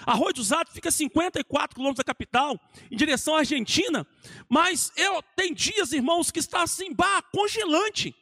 Arroio 0.05 0.33
dos 0.33 0.49
Ratos 0.49 0.73
fica 0.73 0.89
a 0.89 0.91
54 0.91 1.75
quilômetros 1.75 1.97
da 1.97 2.03
capital, 2.03 2.59
em 2.89 2.95
direção 2.95 3.35
à 3.35 3.39
Argentina. 3.39 4.07
Mas 4.49 4.91
eu 4.95 5.21
tem 5.35 5.53
dias, 5.53 5.91
irmãos, 5.91 6.31
que 6.31 6.39
está 6.39 6.63
assim, 6.63 6.93
bah, 6.93 7.21
congelante. 7.33 8.15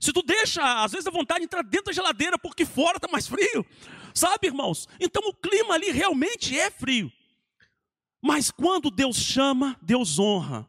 Se 0.00 0.12
tu 0.12 0.22
deixa, 0.22 0.82
às 0.82 0.92
vezes, 0.92 1.06
a 1.06 1.10
vontade 1.10 1.40
de 1.40 1.44
entrar 1.44 1.62
dentro 1.62 1.86
da 1.86 1.92
geladeira, 1.92 2.38
porque 2.38 2.64
fora 2.64 2.96
está 2.96 3.08
mais 3.08 3.26
frio. 3.26 3.64
Sabe, 4.14 4.48
irmãos? 4.48 4.88
Então 4.98 5.22
o 5.28 5.34
clima 5.34 5.74
ali 5.74 5.90
realmente 5.90 6.58
é 6.58 6.70
frio. 6.70 7.10
Mas 8.20 8.50
quando 8.50 8.90
Deus 8.90 9.16
chama, 9.16 9.76
Deus 9.82 10.18
honra. 10.18 10.68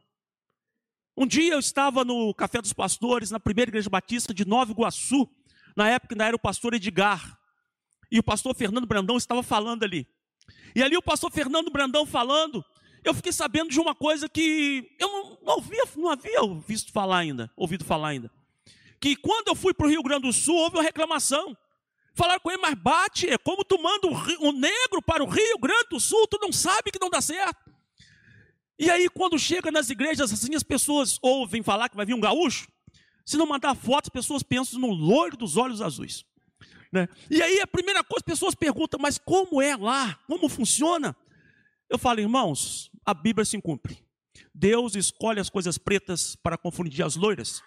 Um 1.15 1.27
dia 1.27 1.53
eu 1.53 1.59
estava 1.59 2.03
no 2.03 2.33
Café 2.33 2.61
dos 2.61 2.73
Pastores, 2.73 3.29
na 3.29 3.39
primeira 3.39 3.69
igreja 3.69 3.89
batista 3.89 4.33
de 4.33 4.45
Nova 4.45 4.71
Iguaçu, 4.71 5.29
na 5.75 5.87
época 5.89 6.15
ainda 6.15 6.25
era 6.25 6.35
o 6.35 6.39
pastor 6.39 6.73
Edgar, 6.73 7.37
e 8.11 8.19
o 8.19 8.23
pastor 8.23 8.55
Fernando 8.55 8.87
Brandão 8.87 9.17
estava 9.17 9.43
falando 9.43 9.83
ali. 9.83 10.07
E 10.75 10.81
ali 10.81 10.97
o 10.97 11.01
pastor 11.01 11.31
Fernando 11.31 11.71
Brandão 11.71 12.05
falando, 12.05 12.63
eu 13.03 13.13
fiquei 13.13 13.31
sabendo 13.31 13.69
de 13.69 13.79
uma 13.79 13.93
coisa 13.93 14.29
que 14.29 14.89
eu 14.99 15.37
não, 15.43 15.57
havia, 15.57 15.83
não 15.95 16.09
havia 16.09 16.39
visto 16.65 16.91
falar 16.91 17.17
ainda, 17.17 17.51
ouvido 17.55 17.83
falar 17.83 18.09
ainda. 18.09 18.31
Que 18.99 19.15
quando 19.15 19.49
eu 19.49 19.55
fui 19.55 19.73
para 19.73 19.85
o 19.85 19.89
Rio 19.89 20.01
Grande 20.01 20.23
do 20.23 20.33
Sul, 20.33 20.55
houve 20.55 20.77
uma 20.77 20.83
reclamação. 20.83 21.55
Falaram 22.15 22.39
com 22.39 22.49
ele, 22.51 22.61
mas 22.61 22.75
bate, 22.75 23.29
é 23.29 23.37
como 23.37 23.65
tu 23.65 23.81
manda 23.81 24.07
o 24.39 24.51
negro 24.51 25.01
para 25.01 25.23
o 25.23 25.27
Rio 25.27 25.57
Grande 25.57 25.89
do 25.89 25.99
Sul, 25.99 26.27
tu 26.27 26.39
não 26.41 26.51
sabe 26.51 26.91
que 26.91 26.99
não 26.99 27.09
dá 27.09 27.19
certo. 27.19 27.71
E 28.77 28.89
aí, 28.89 29.09
quando 29.09 29.37
chega 29.37 29.71
nas 29.71 29.89
igrejas 29.89 30.31
assim, 30.31 30.55
as 30.55 30.63
pessoas 30.63 31.19
ouvem 31.21 31.61
falar 31.61 31.89
que 31.89 31.95
vai 31.95 32.05
vir 32.05 32.13
um 32.13 32.19
gaúcho. 32.19 32.67
Se 33.25 33.37
não 33.37 33.45
mandar 33.45 33.75
foto, 33.75 34.05
as 34.05 34.09
pessoas 34.09 34.43
pensam 34.43 34.79
no 34.79 34.91
loiro 34.91 35.37
dos 35.37 35.57
olhos 35.57 35.81
azuis. 35.81 36.25
Né? 36.93 37.09
E 37.27 37.41
aí, 37.41 37.59
a 37.59 37.65
primeira 37.65 38.03
coisa, 38.03 38.19
as 38.19 38.33
pessoas 38.33 38.53
perguntam, 38.53 38.99
mas 39.01 39.17
como 39.17 39.59
é 39.59 39.75
lá? 39.75 40.15
Como 40.27 40.47
funciona? 40.47 41.15
Eu 41.89 41.97
falo, 41.97 42.19
irmãos, 42.19 42.91
a 43.03 43.15
Bíblia 43.15 43.43
se 43.43 43.59
cumpre. 43.59 43.97
Deus 44.53 44.93
escolhe 44.95 45.39
as 45.39 45.49
coisas 45.49 45.79
pretas 45.79 46.35
para 46.35 46.55
confundir 46.55 47.03
as 47.03 47.15
loiras. 47.15 47.63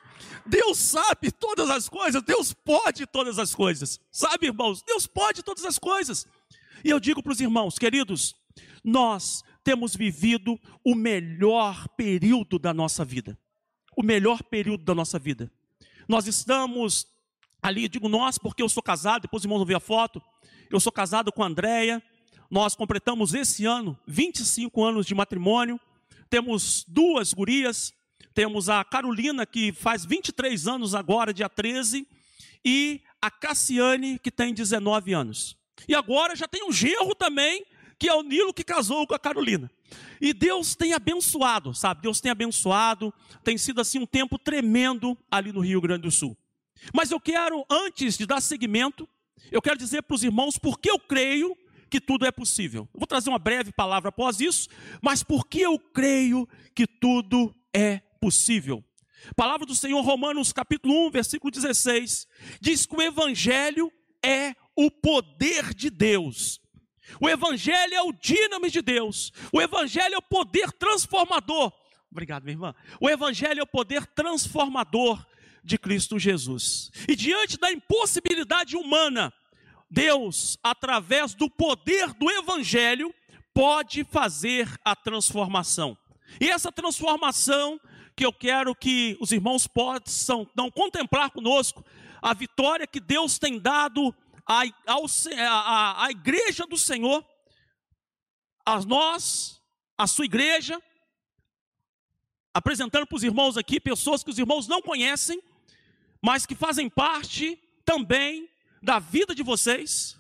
Deus 0.47 0.79
sabe 0.79 1.33
todas 1.33 1.69
as 1.69 1.89
coisas, 1.89 2.23
Deus 2.23 2.53
pode 2.53 3.05
todas 3.05 3.41
as 3.41 3.53
coisas. 3.53 3.99
Sabe, 4.13 4.47
irmãos? 4.47 4.81
Deus 4.83 5.09
pode 5.09 5.43
todas 5.43 5.65
as 5.65 5.77
coisas. 5.77 6.25
E 6.85 6.91
eu 6.91 7.01
digo 7.01 7.21
para 7.21 7.33
os 7.33 7.41
irmãos, 7.41 7.81
queridos, 7.81 8.37
nós 8.85 9.43
temos 9.65 9.97
vivido 9.97 10.57
o 10.85 10.95
melhor 10.95 11.89
período 11.97 12.61
da 12.61 12.73
nossa 12.73 13.05
vida. 13.05 13.37
O 13.97 14.05
melhor 14.05 14.45
período 14.45 14.85
da 14.85 14.95
nossa 14.95 15.19
vida. 15.19 15.51
Nós 16.09 16.29
estamos 16.29 17.09
ali, 17.69 17.89
digo 17.89 18.09
nós, 18.09 18.39
porque 18.39 18.63
eu 18.63 18.69
sou 18.69 18.83
casado, 18.83 19.23
depois 19.23 19.41
os 19.41 19.45
irmãos 19.45 19.59
vão 19.59 19.67
ver 19.67 19.77
a 19.77 19.81
foto. 19.81 20.23
Eu 20.71 20.81
sou 20.81 20.93
casado 20.93 21.33
com 21.33 21.43
a 21.43 21.47
Andréia. 21.47 22.03
Nós 22.51 22.75
completamos 22.75 23.35
esse 23.35 23.65
ano 23.65 23.99
25 24.07 24.85
anos 24.85 25.07
de 25.07 25.15
matrimônio. 25.15 25.81
Temos 26.31 26.85
duas 26.87 27.33
gurias. 27.33 27.93
Temos 28.35 28.69
a 28.69 28.85
Carolina, 28.85 29.47
que 29.47 29.73
faz 29.73 30.05
23 30.05 30.69
anos 30.69 30.95
agora, 30.95 31.33
dia 31.33 31.49
13, 31.49 32.07
e 32.63 33.01
a 33.21 33.31
Cassiane, 33.31 34.19
que 34.19 34.31
tem 34.31 34.53
19 34.53 35.15
anos. 35.15 35.57
E 35.89 35.95
agora 35.95 36.37
já 36.37 36.47
tem 36.47 36.63
um 36.63 36.71
genro 36.71 37.15
também, 37.15 37.65
que 37.99 38.07
é 38.07 38.15
o 38.15 38.23
Nilo 38.23 38.53
que 38.53 38.63
casou 38.63 39.07
com 39.07 39.15
a 39.15 39.19
Carolina. 39.19 39.71
E 40.21 40.35
Deus 40.35 40.75
tem 40.75 40.93
abençoado, 40.93 41.73
sabe? 41.73 42.03
Deus 42.03 42.21
tem 42.21 42.31
abençoado, 42.31 43.13
tem 43.43 43.57
sido 43.57 43.81
assim 43.81 44.01
um 44.01 44.07
tempo 44.07 44.39
tremendo 44.39 45.17
ali 45.31 45.51
no 45.51 45.61
Rio 45.61 45.81
Grande 45.81 46.03
do 46.03 46.11
Sul. 46.11 46.37
Mas 46.95 47.11
eu 47.11 47.21
quero, 47.21 47.65
antes 47.71 48.17
de 48.17 48.27
dar 48.27 48.41
seguimento, 48.41 49.09
eu 49.51 49.63
quero 49.63 49.79
dizer 49.79 50.03
para 50.03 50.15
os 50.15 50.23
irmãos 50.23 50.59
porque 50.59 50.91
eu 50.91 50.99
creio 50.99 51.57
que 51.89 52.01
tudo 52.01 52.27
é 52.27 52.33
possível. 52.33 52.89
Eu 52.93 53.01
vou 53.01 53.07
trazer 53.07 53.31
uma 53.31 53.39
breve 53.39 53.73
palavra 53.73 54.09
após 54.09 54.41
isso, 54.41 54.69
mas 55.01 55.23
porque 55.23 55.61
eu 55.61 55.79
creio 55.79 56.49
que 56.75 56.87
tudo 56.87 57.55
é 57.73 57.99
possível. 58.21 58.85
Palavra 59.35 59.67
do 59.67 59.75
Senhor, 59.75 60.01
Romanos 60.03 60.53
capítulo 60.53 61.07
1, 61.09 61.11
versículo 61.11 61.51
16, 61.51 62.27
diz 62.61 62.87
que 62.87 62.97
o 62.97 63.03
Evangelho 63.03 63.93
é 64.23 64.55
o 64.77 64.91
poder 64.91 65.75
de 65.75 65.91
Deus 65.91 66.61
o 67.21 67.29
Evangelho 67.29 67.95
é 67.95 68.03
o 68.03 68.13
dínamo 68.13 68.69
de 68.69 68.83
Deus. 68.83 69.33
O 69.53 69.61
Evangelho 69.61 70.15
é 70.15 70.19
o 70.19 70.23
poder 70.23 70.73
transformador. 70.73 71.73
Obrigado, 72.11 72.45
minha 72.45 72.55
irmã. 72.55 72.75
O 73.01 73.09
Evangelho 73.09 73.61
é 73.61 73.63
o 73.63 73.67
poder 73.67 74.07
transformador 74.07 75.25
de 75.67 75.77
Cristo 75.77 76.17
Jesus. 76.19 76.91
E 77.09 77.17
diante 77.17 77.59
da 77.59 77.73
impossibilidade 77.73 78.77
humana, 78.77 79.33
Deus, 79.91 80.57
através 80.63 81.35
do 81.35 81.51
poder 81.51 82.15
do 82.15 82.31
Evangelho, 82.31 83.13
pode 83.53 84.05
fazer 84.05 84.69
a 84.85 84.95
transformação. 84.95 85.99
E 86.41 86.49
essa 86.49 86.71
transformação 86.71 87.81
que 88.17 88.25
eu 88.25 88.33
quero 88.33 88.75
que 88.75 89.19
os 89.21 89.33
irmãos 89.33 89.67
possam 89.67 90.49
não 90.57 90.71
contemplar 90.71 91.31
conosco, 91.31 91.85
a 92.23 92.33
vitória 92.33 92.87
que 92.87 93.01
Deus 93.01 93.39
tem 93.39 93.59
dado 93.59 94.15
a, 94.47 94.63
a, 94.87 96.05
a 96.07 96.11
igreja 96.11 96.65
do 96.67 96.77
Senhor, 96.77 97.27
a 98.65 98.81
nós, 98.83 99.61
a 99.99 100.07
sua 100.07 100.25
igreja, 100.25 100.81
apresentando 102.55 103.07
para 103.07 103.17
os 103.17 103.25
irmãos 103.25 103.57
aqui 103.57 103.81
pessoas 103.81 104.23
que 104.23 104.31
os 104.31 104.39
irmãos 104.39 104.67
não 104.67 104.81
conhecem, 104.81 105.43
mas 106.23 106.47
que 106.47 106.55
fazem 106.55 106.89
parte 106.89 107.59
também 107.85 108.49
da 108.83 108.99
vida 108.99 109.35
de 109.35 109.43
vocês, 109.43 110.17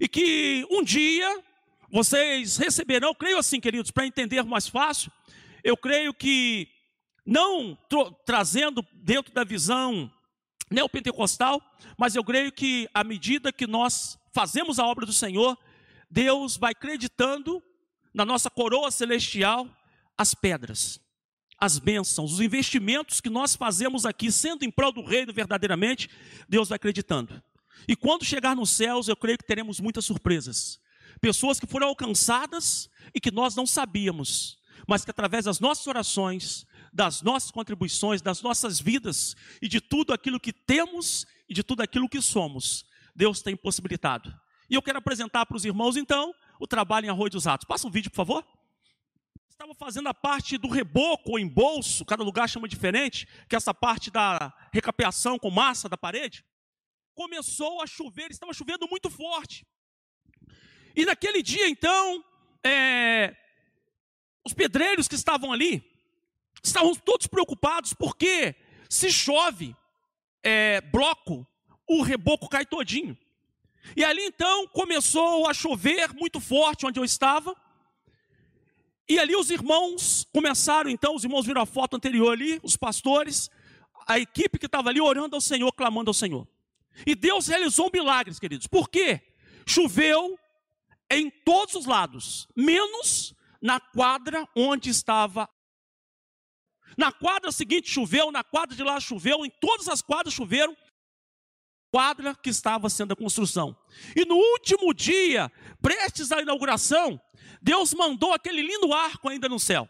e 0.00 0.08
que 0.08 0.66
um 0.70 0.82
dia 0.82 1.42
vocês 1.90 2.56
receberão, 2.56 3.08
eu 3.08 3.14
creio 3.14 3.38
assim, 3.38 3.60
queridos, 3.60 3.90
para 3.90 4.06
entender 4.06 4.42
mais 4.42 4.66
fácil, 4.66 5.12
eu 5.62 5.76
creio 5.76 6.12
que 6.12 6.68
não 7.24 7.78
trazendo 8.26 8.84
dentro 8.92 9.32
da 9.32 9.44
visão 9.44 10.10
neopentecostal, 10.70 11.62
mas 11.98 12.14
eu 12.14 12.24
creio 12.24 12.52
que 12.52 12.88
à 12.92 13.04
medida 13.04 13.52
que 13.52 13.66
nós 13.66 14.18
fazemos 14.32 14.78
a 14.78 14.86
obra 14.86 15.06
do 15.06 15.12
Senhor, 15.12 15.56
Deus 16.10 16.56
vai 16.56 16.72
acreditando 16.72 17.62
na 18.12 18.24
nossa 18.24 18.50
coroa 18.50 18.90
celestial, 18.90 19.68
as 20.16 20.34
pedras, 20.34 21.00
as 21.64 21.78
bênçãos, 21.78 22.34
os 22.34 22.40
investimentos 22.40 23.22
que 23.22 23.30
nós 23.30 23.56
fazemos 23.56 24.04
aqui, 24.04 24.30
sendo 24.30 24.66
em 24.66 24.70
prol 24.70 24.92
do 24.92 25.02
reino 25.02 25.32
verdadeiramente, 25.32 26.10
Deus 26.46 26.68
vai 26.68 26.76
acreditando. 26.76 27.42
E 27.88 27.96
quando 27.96 28.22
chegar 28.22 28.54
nos 28.54 28.68
céus, 28.68 29.08
eu 29.08 29.16
creio 29.16 29.38
que 29.38 29.46
teremos 29.46 29.80
muitas 29.80 30.04
surpresas. 30.04 30.78
Pessoas 31.22 31.58
que 31.58 31.66
foram 31.66 31.88
alcançadas 31.88 32.90
e 33.14 33.20
que 33.20 33.30
nós 33.30 33.56
não 33.56 33.66
sabíamos, 33.66 34.58
mas 34.86 35.06
que 35.06 35.10
através 35.10 35.46
das 35.46 35.58
nossas 35.58 35.86
orações, 35.86 36.66
das 36.92 37.22
nossas 37.22 37.50
contribuições, 37.50 38.20
das 38.20 38.42
nossas 38.42 38.78
vidas 38.78 39.34
e 39.62 39.66
de 39.66 39.80
tudo 39.80 40.12
aquilo 40.12 40.38
que 40.38 40.52
temos 40.52 41.26
e 41.48 41.54
de 41.54 41.62
tudo 41.62 41.80
aquilo 41.80 42.10
que 42.10 42.20
somos, 42.20 42.84
Deus 43.16 43.40
tem 43.40 43.56
possibilitado. 43.56 44.30
E 44.68 44.74
eu 44.74 44.82
quero 44.82 44.98
apresentar 44.98 45.46
para 45.46 45.56
os 45.56 45.64
irmãos, 45.64 45.96
então, 45.96 46.34
o 46.60 46.66
trabalho 46.66 47.06
em 47.06 47.08
Arroio 47.08 47.30
dos 47.30 47.46
Atos. 47.46 47.66
Passa 47.66 47.88
um 47.88 47.90
vídeo, 47.90 48.10
por 48.10 48.16
favor. 48.16 48.44
Estava 49.54 49.72
fazendo 49.72 50.08
a 50.08 50.14
parte 50.14 50.58
do 50.58 50.66
reboco 50.66 51.30
ou 51.30 51.38
embolso, 51.38 52.04
cada 52.04 52.24
lugar 52.24 52.48
chama 52.48 52.66
diferente, 52.66 53.24
que 53.48 53.54
é 53.54 53.56
essa 53.56 53.72
parte 53.72 54.10
da 54.10 54.52
recapeação 54.72 55.38
com 55.38 55.48
massa 55.48 55.88
da 55.88 55.96
parede. 55.96 56.44
Começou 57.14 57.80
a 57.80 57.86
chover, 57.86 58.32
estava 58.32 58.52
chovendo 58.52 58.88
muito 58.88 59.08
forte. 59.08 59.64
E 60.96 61.04
naquele 61.04 61.40
dia, 61.40 61.68
então, 61.68 62.24
é, 62.64 63.36
os 64.44 64.52
pedreiros 64.52 65.06
que 65.06 65.14
estavam 65.14 65.52
ali 65.52 65.88
estavam 66.60 66.92
todos 66.92 67.28
preocupados, 67.28 67.94
porque 67.94 68.56
se 68.90 69.12
chove 69.12 69.76
é, 70.42 70.80
bloco, 70.80 71.46
o 71.88 72.02
reboco 72.02 72.48
cai 72.48 72.66
todinho. 72.66 73.16
E 73.96 74.02
ali 74.02 74.24
então 74.24 74.66
começou 74.66 75.48
a 75.48 75.54
chover 75.54 76.12
muito 76.12 76.40
forte 76.40 76.84
onde 76.84 76.98
eu 76.98 77.04
estava. 77.04 77.54
E 79.08 79.18
ali 79.18 79.36
os 79.36 79.50
irmãos 79.50 80.26
começaram, 80.32 80.88
então, 80.88 81.14
os 81.14 81.24
irmãos 81.24 81.44
viram 81.44 81.60
a 81.60 81.66
foto 81.66 81.96
anterior 81.96 82.32
ali, 82.32 82.58
os 82.62 82.76
pastores, 82.76 83.50
a 84.06 84.18
equipe 84.18 84.58
que 84.58 84.66
estava 84.66 84.88
ali 84.88 85.00
orando 85.00 85.36
ao 85.36 85.40
Senhor, 85.40 85.70
clamando 85.72 86.10
ao 86.10 86.14
Senhor. 86.14 86.46
E 87.06 87.14
Deus 87.14 87.46
realizou 87.46 87.90
milagres, 87.92 88.38
queridos. 88.38 88.66
Por 88.66 88.88
quê? 88.88 89.20
Choveu 89.66 90.38
em 91.10 91.30
todos 91.30 91.74
os 91.74 91.86
lados, 91.86 92.48
menos 92.56 93.34
na 93.60 93.78
quadra 93.78 94.48
onde 94.56 94.90
estava. 94.90 95.48
Na 96.96 97.12
quadra 97.12 97.50
seguinte 97.50 97.90
choveu, 97.90 98.30
na 98.30 98.44
quadra 98.44 98.76
de 98.76 98.82
lá 98.82 99.00
choveu, 99.00 99.44
em 99.44 99.50
todas 99.50 99.88
as 99.88 100.00
quadras 100.00 100.32
choveram, 100.32 100.76
quadra 101.94 102.34
que 102.34 102.50
estava 102.50 102.90
sendo 102.90 103.12
a 103.12 103.16
construção. 103.16 103.76
E 104.16 104.24
no 104.24 104.34
último 104.34 104.92
dia, 104.92 105.48
prestes 105.80 106.32
à 106.32 106.42
inauguração, 106.42 107.20
Deus 107.62 107.94
mandou 107.94 108.32
aquele 108.32 108.62
lindo 108.62 108.92
arco 108.92 109.28
ainda 109.28 109.48
no 109.48 109.60
céu. 109.60 109.88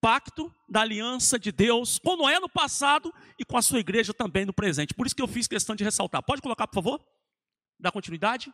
Pacto 0.00 0.52
da 0.68 0.80
aliança 0.80 1.38
de 1.38 1.52
Deus 1.52 2.00
com 2.00 2.16
Noé 2.16 2.40
no 2.40 2.48
passado 2.48 3.14
e 3.38 3.44
com 3.44 3.56
a 3.56 3.62
sua 3.62 3.78
igreja 3.78 4.12
também 4.12 4.44
no 4.44 4.52
presente. 4.52 4.92
Por 4.92 5.06
isso 5.06 5.14
que 5.14 5.22
eu 5.22 5.28
fiz 5.28 5.46
questão 5.46 5.76
de 5.76 5.84
ressaltar. 5.84 6.24
Pode 6.24 6.42
colocar, 6.42 6.66
por 6.66 6.74
favor? 6.74 7.00
Dá 7.78 7.92
continuidade. 7.92 8.52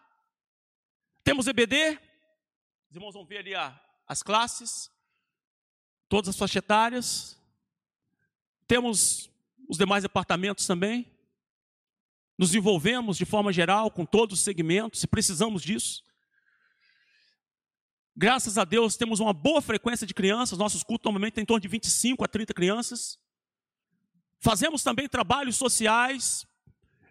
Temos 1.24 1.46
EBD. 1.46 1.98
Os 2.90 2.96
irmãos 2.96 3.14
vão 3.14 3.24
ver 3.24 3.38
ali 3.38 3.54
a, 3.54 3.80
as 4.06 4.22
classes, 4.22 4.90
todas 6.06 6.28
as 6.28 6.36
faixas 6.36 6.56
etárias. 6.56 7.40
Temos 8.68 9.30
os 9.66 9.78
demais 9.78 10.02
departamentos 10.02 10.66
também. 10.66 11.15
Nos 12.38 12.54
envolvemos 12.54 13.16
de 13.16 13.24
forma 13.24 13.52
geral 13.52 13.90
com 13.90 14.04
todos 14.04 14.38
os 14.38 14.44
segmentos 14.44 15.02
e 15.02 15.06
precisamos 15.06 15.62
disso. 15.62 16.04
Graças 18.14 18.56
a 18.58 18.64
Deus 18.64 18.96
temos 18.96 19.20
uma 19.20 19.32
boa 19.32 19.60
frequência 19.60 20.06
de 20.06 20.14
crianças, 20.14 20.58
nossos 20.58 20.82
cultos 20.82 21.04
normalmente 21.04 21.34
têm 21.34 21.42
em 21.42 21.46
torno 21.46 21.60
de 21.60 21.68
25 21.68 22.24
a 22.24 22.28
30 22.28 22.54
crianças. 22.54 23.18
Fazemos 24.40 24.82
também 24.82 25.08
trabalhos 25.08 25.56
sociais, 25.56 26.46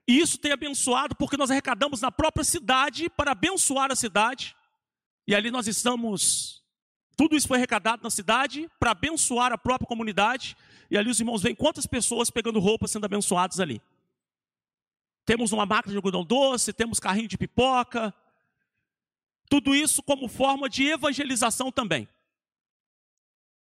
e 0.08 0.20
isso 0.20 0.38
tem 0.38 0.52
abençoado 0.52 1.16
porque 1.16 1.38
nós 1.38 1.50
arrecadamos 1.50 2.02
na 2.02 2.12
própria 2.12 2.44
cidade 2.44 3.10
para 3.10 3.32
abençoar 3.32 3.92
a 3.92 3.96
cidade. 3.96 4.56
E 5.28 5.34
ali 5.34 5.50
nós 5.50 5.68
estamos, 5.68 6.64
tudo 7.18 7.36
isso 7.36 7.48
foi 7.48 7.58
arrecadado 7.58 8.04
na 8.04 8.12
cidade 8.12 8.70
para 8.80 8.92
abençoar 8.92 9.52
a 9.52 9.58
própria 9.58 9.88
comunidade. 9.88 10.56
E 10.92 10.98
ali 10.98 11.10
os 11.10 11.20
irmãos 11.20 11.42
veem 11.42 11.56
quantas 11.56 11.88
pessoas 11.88 12.30
pegando 12.30 12.60
roupa 12.60 12.88
sendo 12.88 13.06
abençoadas 13.06 13.60
ali. 13.60 13.82
Temos 15.26 15.52
uma 15.52 15.66
máquina 15.66 15.92
de 15.92 15.98
algodão 15.98 16.24
doce, 16.24 16.72
temos 16.72 17.00
carrinho 17.00 17.28
de 17.28 17.38
pipoca. 17.38 18.14
Tudo 19.50 19.74
isso 19.74 20.04
como 20.04 20.28
forma 20.28 20.70
de 20.70 20.88
evangelização 20.88 21.72
também. 21.72 22.08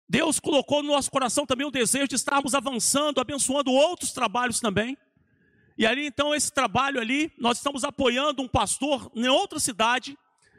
Deus 0.09 0.39
colocou 0.39 0.83
no 0.83 0.93
nosso 0.93 1.11
coração 1.11 1.47
também 1.47 1.67
o 1.67 1.71
desejo 1.71 2.09
de 2.09 2.15
estarmos 2.15 2.55
avançando, 2.55 3.21
abençoando 3.21 3.73
outros 3.73 4.13
trabalhos 4.13 4.61
também. 4.61 4.97
E 5.77 5.87
ali 5.87 6.07
então 6.07 6.35
esse 6.35 6.53
trabalho 6.53 7.01
ali, 7.01 7.33
nós 7.39 7.57
estamos 7.57 7.83
apoiando 7.83 8.43
um 8.43 8.49
pastor 8.49 9.11
em 9.15 9.27
outra 9.27 9.59
cidade 9.59 10.17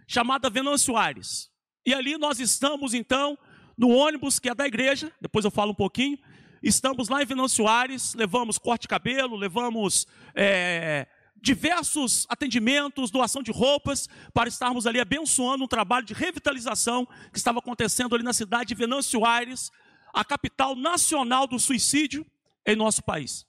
chamada 0.08 0.50
Venâncio 0.50 0.98
Aires. 0.98 1.50
E 1.86 1.94
ali 1.94 2.18
nós 2.18 2.40
estamos 2.40 2.94
então 2.94 3.38
no 3.78 3.90
ônibus 3.90 4.40
que 4.40 4.50
é 4.50 4.56
da 4.56 4.66
igreja, 4.66 5.12
depois 5.22 5.46
eu 5.46 5.52
falo 5.52 5.72
um 5.72 5.76
pouquinho, 5.76 6.18
Estamos 6.66 7.10
lá 7.10 7.22
em 7.22 7.28
Venâncio 7.28 7.68
Aires, 7.68 8.16
levamos 8.16 8.58
corte 8.58 8.82
de 8.82 8.88
cabelo, 8.88 9.36
levamos 9.36 10.08
é, 10.34 11.08
diversos 11.40 12.26
atendimentos, 12.28 13.12
doação 13.12 13.44
de 13.44 13.52
roupas, 13.52 14.10
para 14.34 14.50
estarmos 14.50 14.88
ali 14.88 15.00
abençoando 15.00 15.64
um 15.64 15.68
trabalho 15.68 16.08
de 16.08 16.16
revitalização 16.16 17.06
que 17.32 17.38
estava 17.38 17.60
acontecendo 17.60 18.16
ali 18.16 18.24
na 18.24 18.34
cidade 18.34 18.70
de 18.70 18.74
Venâncio 18.74 19.24
Aires, 19.24 19.72
a 20.12 20.26
capital 20.26 20.76
nacional 20.76 21.46
do 21.46 21.60
suicídio 21.60 22.26
em 22.66 22.76
nosso 22.76 23.04
país. 23.04 23.46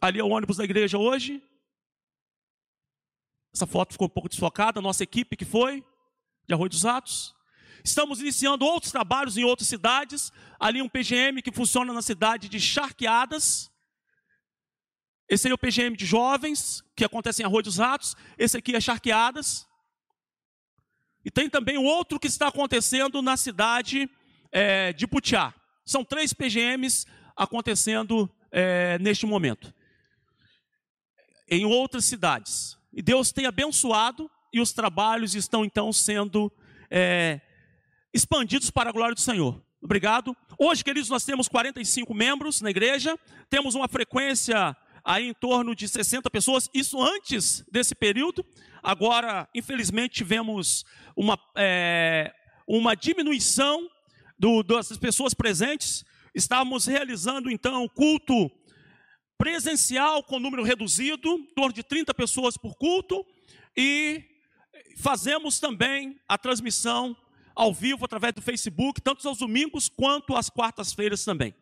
Ali 0.00 0.18
é 0.18 0.24
o 0.24 0.30
ônibus 0.30 0.56
da 0.56 0.64
igreja 0.64 0.98
hoje. 0.98 1.40
Essa 3.54 3.64
foto 3.64 3.92
ficou 3.92 4.08
um 4.08 4.10
pouco 4.10 4.28
desfocada, 4.28 4.80
a 4.80 4.82
nossa 4.82 5.04
equipe 5.04 5.36
que 5.36 5.44
foi, 5.44 5.84
de 6.48 6.52
Arroio 6.52 6.68
dos 6.68 6.84
Atos. 6.84 7.35
Estamos 7.86 8.20
iniciando 8.20 8.64
outros 8.64 8.90
trabalhos 8.90 9.36
em 9.36 9.44
outras 9.44 9.68
cidades. 9.68 10.32
Ali 10.58 10.82
um 10.82 10.88
PGM 10.88 11.40
que 11.40 11.52
funciona 11.52 11.92
na 11.92 12.02
cidade 12.02 12.48
de 12.48 12.58
Charqueadas. 12.58 13.70
Esse 15.28 15.46
aí 15.46 15.52
é 15.52 15.54
o 15.54 15.58
PGM 15.58 15.96
de 15.96 16.04
jovens, 16.04 16.82
que 16.96 17.04
acontece 17.04 17.42
em 17.42 17.44
Arroio 17.44 17.62
dos 17.62 17.78
Ratos. 17.78 18.16
Esse 18.36 18.56
aqui 18.56 18.74
é 18.74 18.80
Charqueadas. 18.80 19.68
E 21.24 21.30
tem 21.30 21.48
também 21.48 21.78
outro 21.78 22.18
que 22.18 22.26
está 22.26 22.48
acontecendo 22.48 23.22
na 23.22 23.36
cidade 23.36 24.10
é, 24.50 24.92
de 24.92 25.06
Putiá. 25.06 25.54
São 25.84 26.04
três 26.04 26.32
PGMs 26.32 27.06
acontecendo 27.36 28.28
é, 28.50 28.98
neste 28.98 29.26
momento. 29.26 29.72
Em 31.48 31.64
outras 31.64 32.04
cidades. 32.04 32.76
E 32.92 33.00
Deus 33.00 33.30
tem 33.30 33.46
abençoado 33.46 34.28
e 34.52 34.60
os 34.60 34.72
trabalhos 34.72 35.36
estão 35.36 35.64
então 35.64 35.92
sendo 35.92 36.52
é, 36.90 37.40
expandidos 38.16 38.70
para 38.70 38.88
a 38.88 38.92
glória 38.92 39.14
do 39.14 39.20
Senhor. 39.20 39.62
Obrigado. 39.80 40.34
Hoje, 40.58 40.82
queridos, 40.82 41.10
nós 41.10 41.22
temos 41.22 41.48
45 41.48 42.14
membros 42.14 42.62
na 42.62 42.70
igreja, 42.70 43.16
temos 43.50 43.74
uma 43.74 43.86
frequência 43.86 44.74
aí 45.04 45.28
em 45.28 45.34
torno 45.34 45.74
de 45.74 45.86
60 45.86 46.30
pessoas, 46.30 46.68
isso 46.72 47.00
antes 47.00 47.62
desse 47.70 47.94
período. 47.94 48.44
Agora, 48.82 49.46
infelizmente, 49.54 50.14
tivemos 50.14 50.84
uma, 51.14 51.38
é, 51.54 52.34
uma 52.66 52.96
diminuição 52.96 53.86
do, 54.38 54.62
das 54.62 54.96
pessoas 54.96 55.34
presentes. 55.34 56.02
Estávamos 56.34 56.86
realizando, 56.86 57.50
então, 57.50 57.84
o 57.84 57.90
culto 57.90 58.50
presencial 59.36 60.22
com 60.22 60.40
número 60.40 60.62
reduzido, 60.62 61.28
em 61.28 61.54
torno 61.54 61.74
de 61.74 61.82
30 61.82 62.14
pessoas 62.14 62.56
por 62.56 62.76
culto, 62.76 63.26
e 63.76 64.24
fazemos 64.96 65.60
também 65.60 66.18
a 66.26 66.38
transmissão 66.38 67.14
ao 67.56 67.72
vivo 67.72 68.04
através 68.04 68.34
do 68.34 68.42
Facebook, 68.42 69.00
tanto 69.00 69.26
aos 69.26 69.38
domingos 69.38 69.88
quanto 69.88 70.36
às 70.36 70.50
quartas-feiras 70.50 71.24
também. 71.24 71.54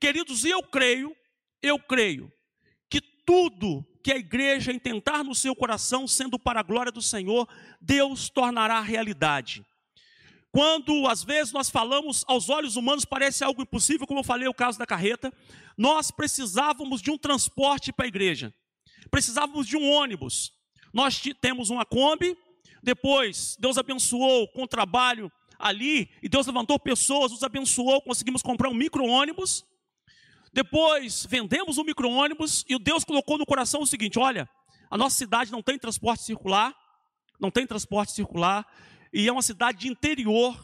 Queridos, 0.00 0.44
eu 0.44 0.62
creio, 0.62 1.14
eu 1.60 1.78
creio 1.78 2.32
que 2.88 3.00
tudo 3.00 3.84
que 4.02 4.12
a 4.12 4.16
igreja 4.16 4.72
intentar 4.72 5.24
no 5.24 5.34
seu 5.34 5.56
coração, 5.56 6.06
sendo 6.06 6.38
para 6.38 6.60
a 6.60 6.62
glória 6.62 6.92
do 6.92 7.02
Senhor, 7.02 7.48
Deus 7.80 8.28
tornará 8.28 8.80
realidade. 8.80 9.64
Quando 10.52 11.08
às 11.08 11.24
vezes 11.24 11.52
nós 11.52 11.68
falamos 11.68 12.24
aos 12.28 12.48
olhos 12.48 12.76
humanos 12.76 13.04
parece 13.04 13.42
algo 13.42 13.62
impossível, 13.62 14.06
como 14.06 14.20
eu 14.20 14.24
falei 14.24 14.46
o 14.46 14.54
caso 14.54 14.78
da 14.78 14.86
carreta, 14.86 15.32
nós 15.76 16.12
precisávamos 16.12 17.02
de 17.02 17.10
um 17.10 17.18
transporte 17.18 17.92
para 17.92 18.04
a 18.04 18.08
igreja. 18.08 18.54
Precisávamos 19.10 19.66
de 19.66 19.76
um 19.76 19.90
ônibus. 19.90 20.52
Nós 20.92 21.20
temos 21.40 21.70
uma 21.70 21.84
Kombi, 21.84 22.38
depois, 22.84 23.56
Deus 23.58 23.78
abençoou 23.78 24.46
com 24.48 24.62
o 24.62 24.68
trabalho 24.68 25.32
ali, 25.58 26.10
e 26.22 26.28
Deus 26.28 26.46
levantou 26.46 26.78
pessoas, 26.78 27.32
nos 27.32 27.42
abençoou, 27.42 28.02
conseguimos 28.02 28.42
comprar 28.42 28.68
um 28.68 28.74
micro-ônibus. 28.74 29.64
Depois, 30.52 31.26
vendemos 31.28 31.78
o 31.78 31.80
um 31.80 31.84
micro-ônibus 31.84 32.64
e 32.68 32.78
Deus 32.78 33.02
colocou 33.02 33.38
no 33.38 33.46
coração 33.46 33.80
o 33.80 33.86
seguinte: 33.86 34.18
olha, 34.18 34.48
a 34.90 34.98
nossa 34.98 35.16
cidade 35.16 35.50
não 35.50 35.62
tem 35.62 35.78
transporte 35.78 36.22
circular, 36.22 36.74
não 37.40 37.50
tem 37.50 37.66
transporte 37.66 38.12
circular, 38.12 38.66
e 39.12 39.26
é 39.26 39.32
uma 39.32 39.42
cidade 39.42 39.78
de 39.78 39.88
interior, 39.88 40.54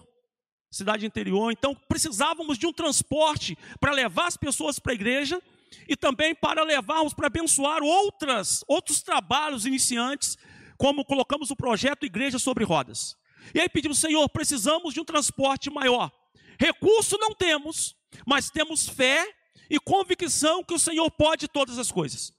cidade 0.70 1.06
interior, 1.06 1.50
então 1.50 1.74
precisávamos 1.88 2.59
de 2.59 2.66
um 2.66 2.72
transporte 2.72 3.56
para 3.80 3.92
levar 3.92 4.26
as 4.26 4.37
pessoas 4.37 4.78
para 4.78 4.92
a 4.92 4.94
igreja 4.94 5.42
e 5.88 5.96
também 5.96 6.35
para 6.35 6.62
levarmos 6.62 7.14
para 7.14 7.28
abençoar 7.28 7.83
outras, 7.83 8.62
outros 8.68 9.02
trabalhos 9.02 9.66
iniciantes, 9.66 10.37
como 10.81 11.05
colocamos 11.05 11.51
o 11.51 11.57
projeto 11.57 12.07
Igreja 12.07 12.38
sobre 12.38 12.64
Rodas. 12.64 13.14
E 13.55 13.61
aí 13.61 13.69
pedimos, 13.69 13.99
Senhor, 13.99 14.27
precisamos 14.31 14.95
de 14.95 15.01
um 15.01 15.05
transporte 15.05 15.69
maior. 15.69 16.11
Recurso 16.59 17.19
não 17.19 17.35
temos, 17.35 17.95
mas 18.27 18.49
temos 18.49 18.88
fé 18.88 19.29
e 19.69 19.79
convicção 19.79 20.64
que 20.64 20.73
o 20.73 20.79
Senhor 20.79 21.11
pode 21.11 21.49
todas 21.49 21.77
as 21.77 21.93
coisas. 21.93 22.33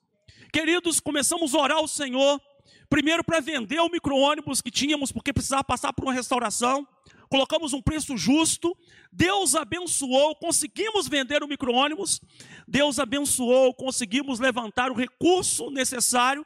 Queridos, 0.52 1.00
começamos 1.00 1.54
a 1.54 1.60
orar 1.60 1.78
ao 1.78 1.88
Senhor, 1.88 2.42
primeiro 2.90 3.24
para 3.24 3.40
vender 3.40 3.80
o 3.80 3.90
micro-ônibus 3.90 4.60
que 4.60 4.72
tínhamos, 4.72 5.12
porque 5.12 5.32
precisava 5.32 5.64
passar 5.64 5.94
por 5.94 6.06
uma 6.06 6.14
restauração. 6.14 6.88
Colocamos 7.30 7.74
um 7.74 7.82
preço 7.82 8.18
justo, 8.18 8.76
Deus 9.12 9.54
abençoou, 9.54 10.36
conseguimos 10.36 11.08
vender 11.08 11.44
o 11.44 11.48
micro-ônibus, 11.48 12.20
Deus 12.68 12.98
abençoou, 12.98 13.72
conseguimos 13.72 14.40
levantar 14.40 14.90
o 14.90 14.96
recurso 14.96 15.70
necessário 15.70 16.44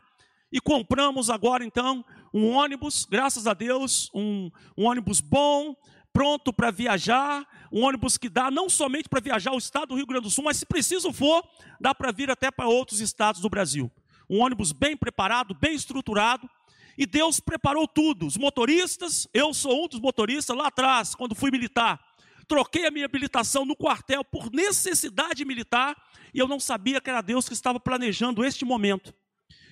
e 0.51 0.60
compramos 0.60 1.29
agora 1.29 1.63
então 1.63 2.03
um 2.34 2.49
ônibus, 2.49 3.05
graças 3.05 3.47
a 3.47 3.53
Deus, 3.53 4.10
um, 4.13 4.51
um 4.77 4.86
ônibus 4.86 5.21
bom, 5.21 5.75
pronto 6.12 6.53
para 6.53 6.71
viajar, 6.71 7.45
um 7.71 7.84
ônibus 7.84 8.17
que 8.17 8.29
dá 8.29 8.49
não 8.49 8.69
somente 8.69 9.10
para 9.10 9.19
viajar 9.19 9.51
ao 9.51 9.58
estado 9.58 9.89
do 9.89 9.95
Rio 9.95 10.05
Grande 10.05 10.23
do 10.23 10.29
Sul, 10.29 10.45
mas 10.45 10.58
se 10.58 10.65
preciso 10.65 11.12
for, 11.12 11.43
dá 11.79 11.93
para 11.93 12.12
vir 12.12 12.31
até 12.31 12.49
para 12.49 12.67
outros 12.67 13.01
estados 13.01 13.41
do 13.41 13.49
Brasil. 13.49 13.91
Um 14.29 14.41
ônibus 14.41 14.71
bem 14.71 14.95
preparado, 14.95 15.53
bem 15.53 15.75
estruturado, 15.75 16.49
e 16.97 17.05
Deus 17.05 17.39
preparou 17.39 17.88
tudo. 17.88 18.25
Os 18.25 18.38
motoristas, 18.38 19.27
eu 19.34 19.53
sou 19.53 19.84
um 19.84 19.88
dos 19.88 19.99
motoristas 19.99 20.55
lá 20.55 20.67
atrás, 20.67 21.13
quando 21.13 21.36
fui 21.36 21.51
militar. 21.51 21.99
Troquei 22.47 22.86
a 22.86 22.91
minha 22.91 23.05
habilitação 23.05 23.65
no 23.65 23.75
quartel 23.75 24.23
por 24.23 24.51
necessidade 24.51 25.43
militar, 25.43 25.95
e 26.34 26.39
eu 26.39 26.47
não 26.47 26.60
sabia 26.60 27.01
que 27.01 27.10
era 27.10 27.21
Deus 27.21 27.47
que 27.47 27.53
estava 27.53 27.79
planejando 27.79 28.45
este 28.45 28.63
momento. 28.63 29.13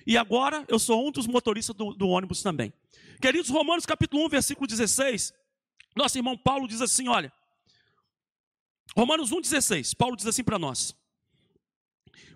E 0.06 0.18
agora 0.18 0.64
eu 0.68 0.78
sou 0.78 1.06
um 1.06 1.10
dos 1.10 1.26
motoristas 1.26 1.74
do, 1.74 1.94
do 1.94 2.08
ônibus 2.08 2.42
também. 2.42 2.72
Queridos, 3.20 3.50
Romanos 3.50 3.86
capítulo 3.86 4.24
1, 4.26 4.28
versículo 4.28 4.66
16, 4.66 5.32
nosso 5.96 6.18
irmão 6.18 6.36
Paulo 6.36 6.68
diz 6.68 6.80
assim: 6.80 7.08
olha, 7.08 7.32
Romanos 8.96 9.30
1,16, 9.30 9.96
Paulo 9.96 10.16
diz 10.16 10.26
assim 10.26 10.44
para 10.44 10.58
nós: 10.58 10.94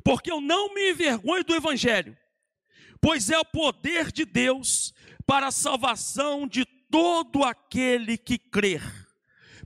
Porque 0.03 0.31
eu 0.31 0.41
não 0.41 0.73
me 0.75 0.91
envergonho 0.91 1.45
do 1.45 1.55
Evangelho, 1.55 2.17
pois 3.01 3.31
é 3.31 3.39
o 3.39 3.45
poder 3.45 4.11
de 4.11 4.25
Deus 4.25 4.95
para 5.27 5.49
a 5.49 5.53
salvação 5.53 6.47
de 6.49 6.65
todo 6.65 7.45
aquele 7.45 8.17
que 8.17 8.39
crer, 8.39 8.83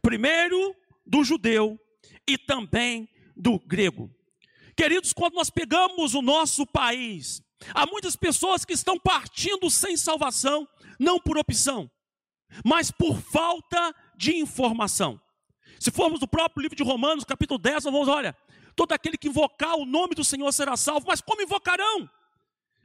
primeiro 0.03 0.75
do 1.07 1.23
judeu 1.23 1.79
e 2.27 2.37
também 2.37 3.09
do 3.37 3.59
grego. 3.59 4.11
Queridos, 4.77 5.13
quando 5.13 5.35
nós 5.35 5.51
pegamos 5.51 6.15
o 6.15 6.23
nosso 6.23 6.67
país, 6.67 7.43
há 7.75 7.87
muitas 7.87 8.17
pessoas 8.17 8.65
que 8.65 8.73
estão 8.73 8.99
partindo 8.99 9.71
sem 9.71 9.97
salvação, 9.97 10.69
não 10.99 11.19
por 11.19 11.39
opção, 11.39 11.91
mas 12.65 12.91
por 12.91 13.21
falta 13.21 13.95
de 14.17 14.37
informação. 14.37 15.21
Se 15.79 15.91
formos 15.91 16.21
no 16.21 16.29
próprio 16.29 16.63
livro 16.63 16.77
de 16.77 16.83
Romanos, 16.83 17.25
capítulo 17.25 17.59
10, 17.59 17.85
nós 17.85 17.93
vamos, 17.93 18.09
olha, 18.09 18.37
todo 18.77 18.93
aquele 18.93 19.17
que 19.17 19.29
invocar 19.29 19.75
o 19.77 19.85
nome 19.85 20.15
do 20.15 20.25
Senhor 20.25 20.51
será 20.53 20.77
salvo, 20.77 21.07
mas 21.07 21.21
como 21.21 21.43
invocarão? 21.43 22.09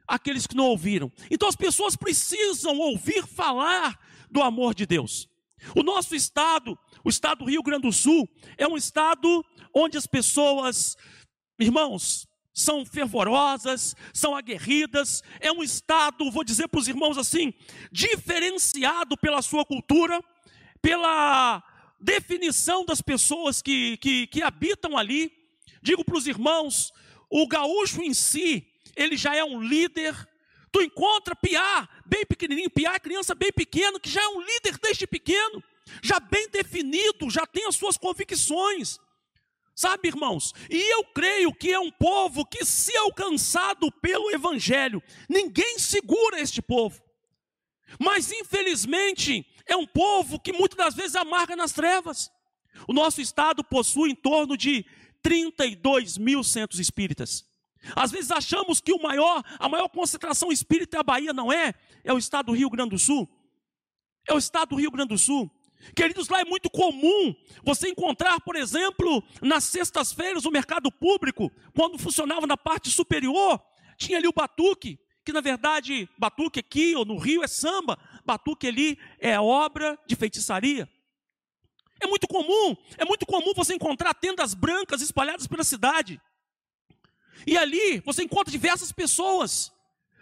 Aqueles 0.06 0.46
que 0.46 0.56
não 0.56 0.66
ouviram. 0.66 1.12
Então 1.30 1.48
as 1.48 1.56
pessoas 1.56 1.94
precisam 1.94 2.78
ouvir 2.78 3.26
falar 3.26 3.98
do 4.30 4.42
amor 4.42 4.74
de 4.74 4.86
Deus. 4.86 5.28
O 5.74 5.82
nosso 5.82 6.14
estado, 6.14 6.78
o 7.04 7.08
estado 7.08 7.44
do 7.44 7.50
Rio 7.50 7.62
Grande 7.62 7.82
do 7.82 7.92
Sul, 7.92 8.28
é 8.56 8.66
um 8.66 8.76
estado 8.76 9.44
onde 9.74 9.96
as 9.98 10.06
pessoas, 10.06 10.96
irmãos, 11.58 12.27
são 12.58 12.84
fervorosas, 12.84 13.94
são 14.12 14.34
aguerridas, 14.34 15.22
é 15.38 15.52
um 15.52 15.62
estado, 15.62 16.28
vou 16.28 16.42
dizer 16.42 16.66
para 16.66 16.80
os 16.80 16.88
irmãos 16.88 17.16
assim, 17.16 17.54
diferenciado 17.92 19.16
pela 19.16 19.40
sua 19.42 19.64
cultura, 19.64 20.20
pela 20.82 21.62
definição 22.00 22.84
das 22.84 23.00
pessoas 23.00 23.62
que, 23.62 23.96
que, 23.98 24.26
que 24.26 24.42
habitam 24.42 24.98
ali. 24.98 25.32
Digo 25.80 26.04
para 26.04 26.18
os 26.18 26.26
irmãos, 26.26 26.92
o 27.30 27.46
gaúcho 27.46 28.02
em 28.02 28.12
si, 28.12 28.66
ele 28.96 29.16
já 29.16 29.36
é 29.36 29.44
um 29.44 29.62
líder. 29.62 30.16
Tu 30.72 30.82
encontra 30.82 31.36
Piá, 31.36 31.88
bem 32.04 32.26
pequenininho, 32.26 32.70
Piá 32.70 32.94
é 32.94 32.98
criança 32.98 33.36
bem 33.36 33.52
pequeno, 33.52 34.00
que 34.00 34.10
já 34.10 34.22
é 34.22 34.28
um 34.28 34.40
líder 34.40 34.78
desde 34.82 35.06
pequeno, 35.06 35.62
já 36.02 36.18
bem 36.18 36.48
definido, 36.50 37.30
já 37.30 37.46
tem 37.46 37.66
as 37.66 37.76
suas 37.76 37.96
convicções. 37.96 38.98
Sabe, 39.78 40.08
irmãos? 40.08 40.52
E 40.68 40.92
eu 40.92 41.04
creio 41.04 41.54
que 41.54 41.70
é 41.70 41.78
um 41.78 41.88
povo 41.88 42.44
que, 42.44 42.64
se 42.64 42.96
alcançado 42.96 43.92
pelo 44.02 44.28
Evangelho, 44.32 45.00
ninguém 45.28 45.78
segura 45.78 46.40
este 46.40 46.60
povo. 46.60 47.00
Mas, 47.96 48.32
infelizmente, 48.32 49.46
é 49.64 49.76
um 49.76 49.86
povo 49.86 50.40
que 50.40 50.52
muitas 50.52 50.76
das 50.76 50.94
vezes 50.96 51.14
amarga 51.14 51.54
nas 51.54 51.72
trevas. 51.72 52.28
O 52.88 52.92
nosso 52.92 53.20
estado 53.20 53.62
possui 53.62 54.10
em 54.10 54.16
torno 54.16 54.56
de 54.56 54.84
32 55.22 56.18
mil 56.18 56.42
centros 56.42 56.80
espíritas. 56.80 57.48
Às 57.94 58.10
vezes 58.10 58.32
achamos 58.32 58.80
que 58.80 58.92
o 58.92 59.00
maior, 59.00 59.44
a 59.60 59.68
maior 59.68 59.88
concentração 59.90 60.50
espírita 60.50 60.96
é 60.96 61.00
a 61.00 61.04
Bahia, 61.04 61.32
não 61.32 61.52
é? 61.52 61.72
É 62.02 62.12
o 62.12 62.18
estado 62.18 62.46
do 62.46 62.52
Rio 62.52 62.68
Grande 62.68 62.90
do 62.90 62.98
Sul. 62.98 63.28
É 64.26 64.34
o 64.34 64.38
estado 64.38 64.70
do 64.70 64.76
Rio 64.76 64.90
Grande 64.90 65.10
do 65.10 65.18
Sul. 65.18 65.48
Queridos, 65.94 66.28
lá 66.28 66.40
é 66.40 66.44
muito 66.44 66.68
comum 66.70 67.34
você 67.62 67.88
encontrar, 67.88 68.40
por 68.40 68.56
exemplo, 68.56 69.22
nas 69.40 69.64
sextas-feiras, 69.64 70.44
o 70.44 70.50
mercado 70.50 70.90
público, 70.90 71.50
quando 71.74 71.98
funcionava 71.98 72.46
na 72.46 72.56
parte 72.56 72.90
superior, 72.90 73.60
tinha 73.96 74.18
ali 74.18 74.28
o 74.28 74.32
batuque, 74.32 74.98
que 75.24 75.32
na 75.32 75.40
verdade, 75.40 76.08
batuque 76.18 76.60
aqui 76.60 76.94
ou 76.96 77.04
no 77.04 77.18
Rio 77.18 77.42
é 77.42 77.48
samba, 77.48 77.98
batuque 78.24 78.66
ali 78.66 78.98
é 79.18 79.38
obra 79.38 79.98
de 80.06 80.16
feitiçaria. 80.16 80.88
É 82.00 82.06
muito 82.06 82.28
comum, 82.28 82.76
é 82.96 83.04
muito 83.04 83.26
comum 83.26 83.52
você 83.54 83.74
encontrar 83.74 84.14
tendas 84.14 84.54
brancas 84.54 85.02
espalhadas 85.02 85.46
pela 85.46 85.64
cidade. 85.64 86.20
E 87.46 87.56
ali 87.56 88.00
você 88.00 88.22
encontra 88.22 88.50
diversas 88.50 88.92
pessoas 88.92 89.72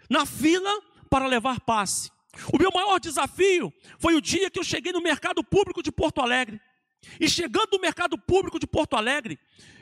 na 0.09 0.25
fila 0.25 0.81
para 1.09 1.27
levar 1.27 1.59
passe. 1.61 2.11
O 2.53 2.57
meu 2.57 2.71
maior 2.71 2.99
desafio 2.99 3.73
foi 3.99 4.15
o 4.15 4.21
dia 4.21 4.49
que 4.49 4.59
eu 4.59 4.63
cheguei 4.63 4.91
no 4.91 5.01
mercado 5.01 5.43
público 5.43 5.81
de 5.81 5.91
Porto 5.91 6.21
Alegre. 6.21 6.61
E 7.19 7.29
chegando 7.29 7.73
no 7.73 7.79
mercado 7.79 8.17
público 8.17 8.59
de 8.59 8.67
Porto 8.67 8.95
Alegre, 8.95 9.39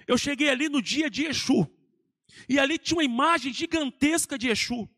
eu 0.08 0.18
cheguei 0.18 0.50
ali 0.50 0.70
no 0.70 0.82
dia 0.82 1.10
de 1.10 1.26
Exu. 1.26 1.68
E 2.48 2.60
ali 2.60 2.78
tinha 2.78 2.98
uma 2.98 3.04
imagem 3.04 3.54
gigantesca 3.54 4.38
de 4.38 4.50
Exu. 4.50 4.90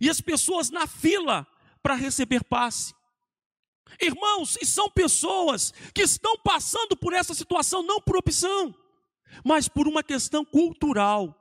E 0.00 0.08
as 0.08 0.20
pessoas 0.20 0.70
na 0.70 0.86
fila 0.86 1.46
para 1.82 1.94
receber 1.94 2.44
passe. 2.44 2.94
Irmãos, 4.00 4.56
e 4.60 4.66
são 4.66 4.88
pessoas 4.90 5.72
que 5.94 6.02
estão 6.02 6.38
passando 6.38 6.96
por 6.96 7.12
essa 7.12 7.34
situação 7.34 7.82
não 7.82 8.00
por 8.00 8.16
opção, 8.16 8.74
mas 9.44 9.68
por 9.68 9.86
uma 9.86 10.02
questão 10.02 10.44
cultural. 10.44 11.38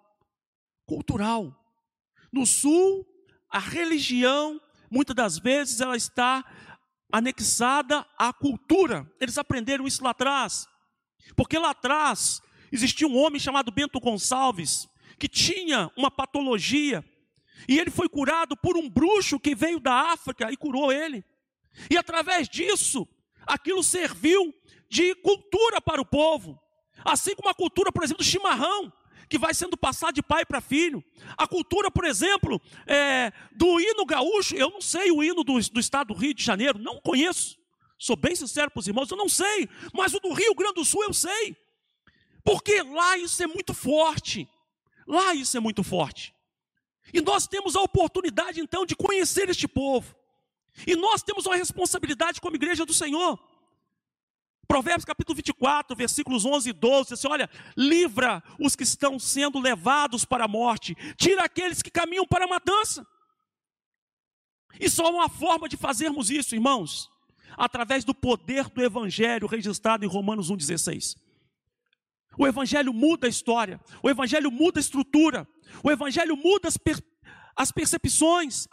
Cultural. 0.85 1.55
No 2.31 2.45
sul, 2.45 3.05
a 3.49 3.59
religião 3.59 4.59
muitas 4.91 5.15
das 5.15 5.39
vezes 5.39 5.79
ela 5.79 5.95
está 5.95 6.43
anexada 7.11 8.05
à 8.17 8.33
cultura. 8.33 9.09
Eles 9.19 9.37
aprenderam 9.37 9.87
isso 9.87 10.03
lá 10.03 10.11
atrás. 10.11 10.67
Porque 11.35 11.57
lá 11.57 11.69
atrás 11.69 12.41
existia 12.71 13.07
um 13.07 13.17
homem 13.17 13.39
chamado 13.39 13.71
Bento 13.71 13.99
Gonçalves, 13.99 14.87
que 15.17 15.27
tinha 15.27 15.89
uma 15.95 16.11
patologia, 16.11 17.03
e 17.67 17.79
ele 17.79 17.91
foi 17.91 18.09
curado 18.09 18.57
por 18.57 18.75
um 18.75 18.89
bruxo 18.89 19.39
que 19.39 19.55
veio 19.55 19.79
da 19.79 20.11
África 20.11 20.51
e 20.51 20.57
curou 20.57 20.91
ele. 20.91 21.23
E 21.89 21.97
através 21.97 22.49
disso, 22.49 23.07
aquilo 23.45 23.83
serviu 23.83 24.53
de 24.89 25.15
cultura 25.15 25.79
para 25.79 26.01
o 26.01 26.05
povo. 26.05 26.59
Assim 27.05 27.35
como 27.35 27.49
a 27.49 27.53
cultura, 27.53 27.91
por 27.91 28.03
exemplo, 28.03 28.23
do 28.23 28.27
chimarrão 28.27 28.91
que 29.31 29.39
vai 29.39 29.53
sendo 29.53 29.77
passado 29.77 30.13
de 30.13 30.21
pai 30.21 30.45
para 30.45 30.59
filho. 30.59 31.01
A 31.37 31.47
cultura, 31.47 31.89
por 31.89 32.03
exemplo, 32.03 32.61
é, 32.85 33.31
do 33.53 33.79
hino 33.79 34.05
gaúcho, 34.05 34.53
eu 34.55 34.69
não 34.69 34.81
sei 34.81 35.09
o 35.09 35.23
hino 35.23 35.41
do, 35.41 35.57
do 35.57 35.79
estado 35.79 36.09
do 36.09 36.13
Rio 36.13 36.33
de 36.33 36.43
Janeiro, 36.43 36.77
não 36.77 36.99
conheço. 36.99 37.57
Sou 37.97 38.17
bem 38.17 38.35
sincero 38.35 38.69
para 38.69 38.81
os 38.81 38.87
irmãos, 38.87 39.09
eu 39.09 39.15
não 39.15 39.29
sei, 39.29 39.69
mas 39.93 40.13
o 40.13 40.19
do 40.19 40.33
Rio 40.33 40.53
Grande 40.53 40.73
do 40.73 40.83
Sul 40.83 41.03
eu 41.03 41.13
sei. 41.13 41.55
Porque 42.43 42.83
lá 42.83 43.17
isso 43.17 43.41
é 43.41 43.47
muito 43.47 43.73
forte. 43.73 44.49
Lá 45.07 45.33
isso 45.33 45.55
é 45.55 45.61
muito 45.61 45.81
forte. 45.81 46.35
E 47.13 47.21
nós 47.21 47.47
temos 47.47 47.77
a 47.77 47.81
oportunidade 47.81 48.59
então 48.59 48.85
de 48.85 48.97
conhecer 48.97 49.49
este 49.49 49.65
povo. 49.65 50.13
E 50.85 50.93
nós 50.93 51.23
temos 51.23 51.45
uma 51.45 51.55
responsabilidade 51.55 52.41
como 52.41 52.57
igreja 52.57 52.85
do 52.85 52.93
Senhor. 52.93 53.39
Provérbios 54.67 55.05
capítulo 55.05 55.35
24, 55.35 55.95
versículos 55.95 56.45
11 56.45 56.69
e 56.69 56.73
12, 56.73 57.03
diz 57.03 57.11
assim, 57.13 57.27
olha, 57.27 57.49
livra 57.75 58.41
os 58.59 58.75
que 58.75 58.83
estão 58.83 59.19
sendo 59.19 59.59
levados 59.59 60.23
para 60.23 60.45
a 60.45 60.47
morte, 60.47 60.95
tira 61.17 61.43
aqueles 61.43 61.81
que 61.81 61.91
caminham 61.91 62.25
para 62.25 62.45
a 62.45 62.47
matança. 62.47 63.05
E 64.79 64.89
só 64.89 65.11
uma 65.11 65.27
forma 65.27 65.67
de 65.67 65.75
fazermos 65.75 66.29
isso, 66.29 66.55
irmãos, 66.55 67.09
através 67.57 68.03
do 68.03 68.13
poder 68.13 68.69
do 68.69 68.81
Evangelho 68.81 69.47
registrado 69.47 70.05
em 70.05 70.07
Romanos 70.07 70.49
1,16. 70.49 71.17
O 72.37 72.47
Evangelho 72.47 72.93
muda 72.93 73.27
a 73.27 73.29
história, 73.29 73.79
o 74.01 74.09
Evangelho 74.09 74.49
muda 74.49 74.79
a 74.79 74.81
estrutura, 74.81 75.47
o 75.83 75.91
Evangelho 75.91 76.37
muda 76.37 76.67
as, 76.67 76.77
per 76.77 76.97
as 77.55 77.71
percepções, 77.71 78.67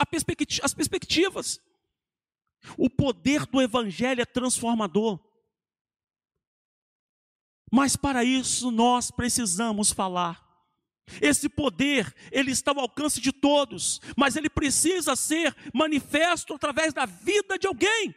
as 0.62 0.74
perspectivas. 0.74 1.60
O 2.76 2.88
poder 2.88 3.46
do 3.46 3.60
Evangelho 3.60 4.20
é 4.20 4.24
transformador. 4.24 5.18
Mas 7.70 7.96
para 7.96 8.24
isso 8.24 8.70
nós 8.70 9.10
precisamos 9.10 9.92
falar. 9.92 10.46
Esse 11.20 11.48
poder, 11.48 12.14
ele 12.30 12.50
está 12.50 12.70
ao 12.70 12.80
alcance 12.80 13.20
de 13.20 13.32
todos, 13.32 14.00
mas 14.16 14.36
ele 14.36 14.50
precisa 14.50 15.16
ser 15.16 15.54
manifesto 15.72 16.54
através 16.54 16.92
da 16.92 17.06
vida 17.06 17.58
de 17.58 17.66
alguém. 17.66 18.14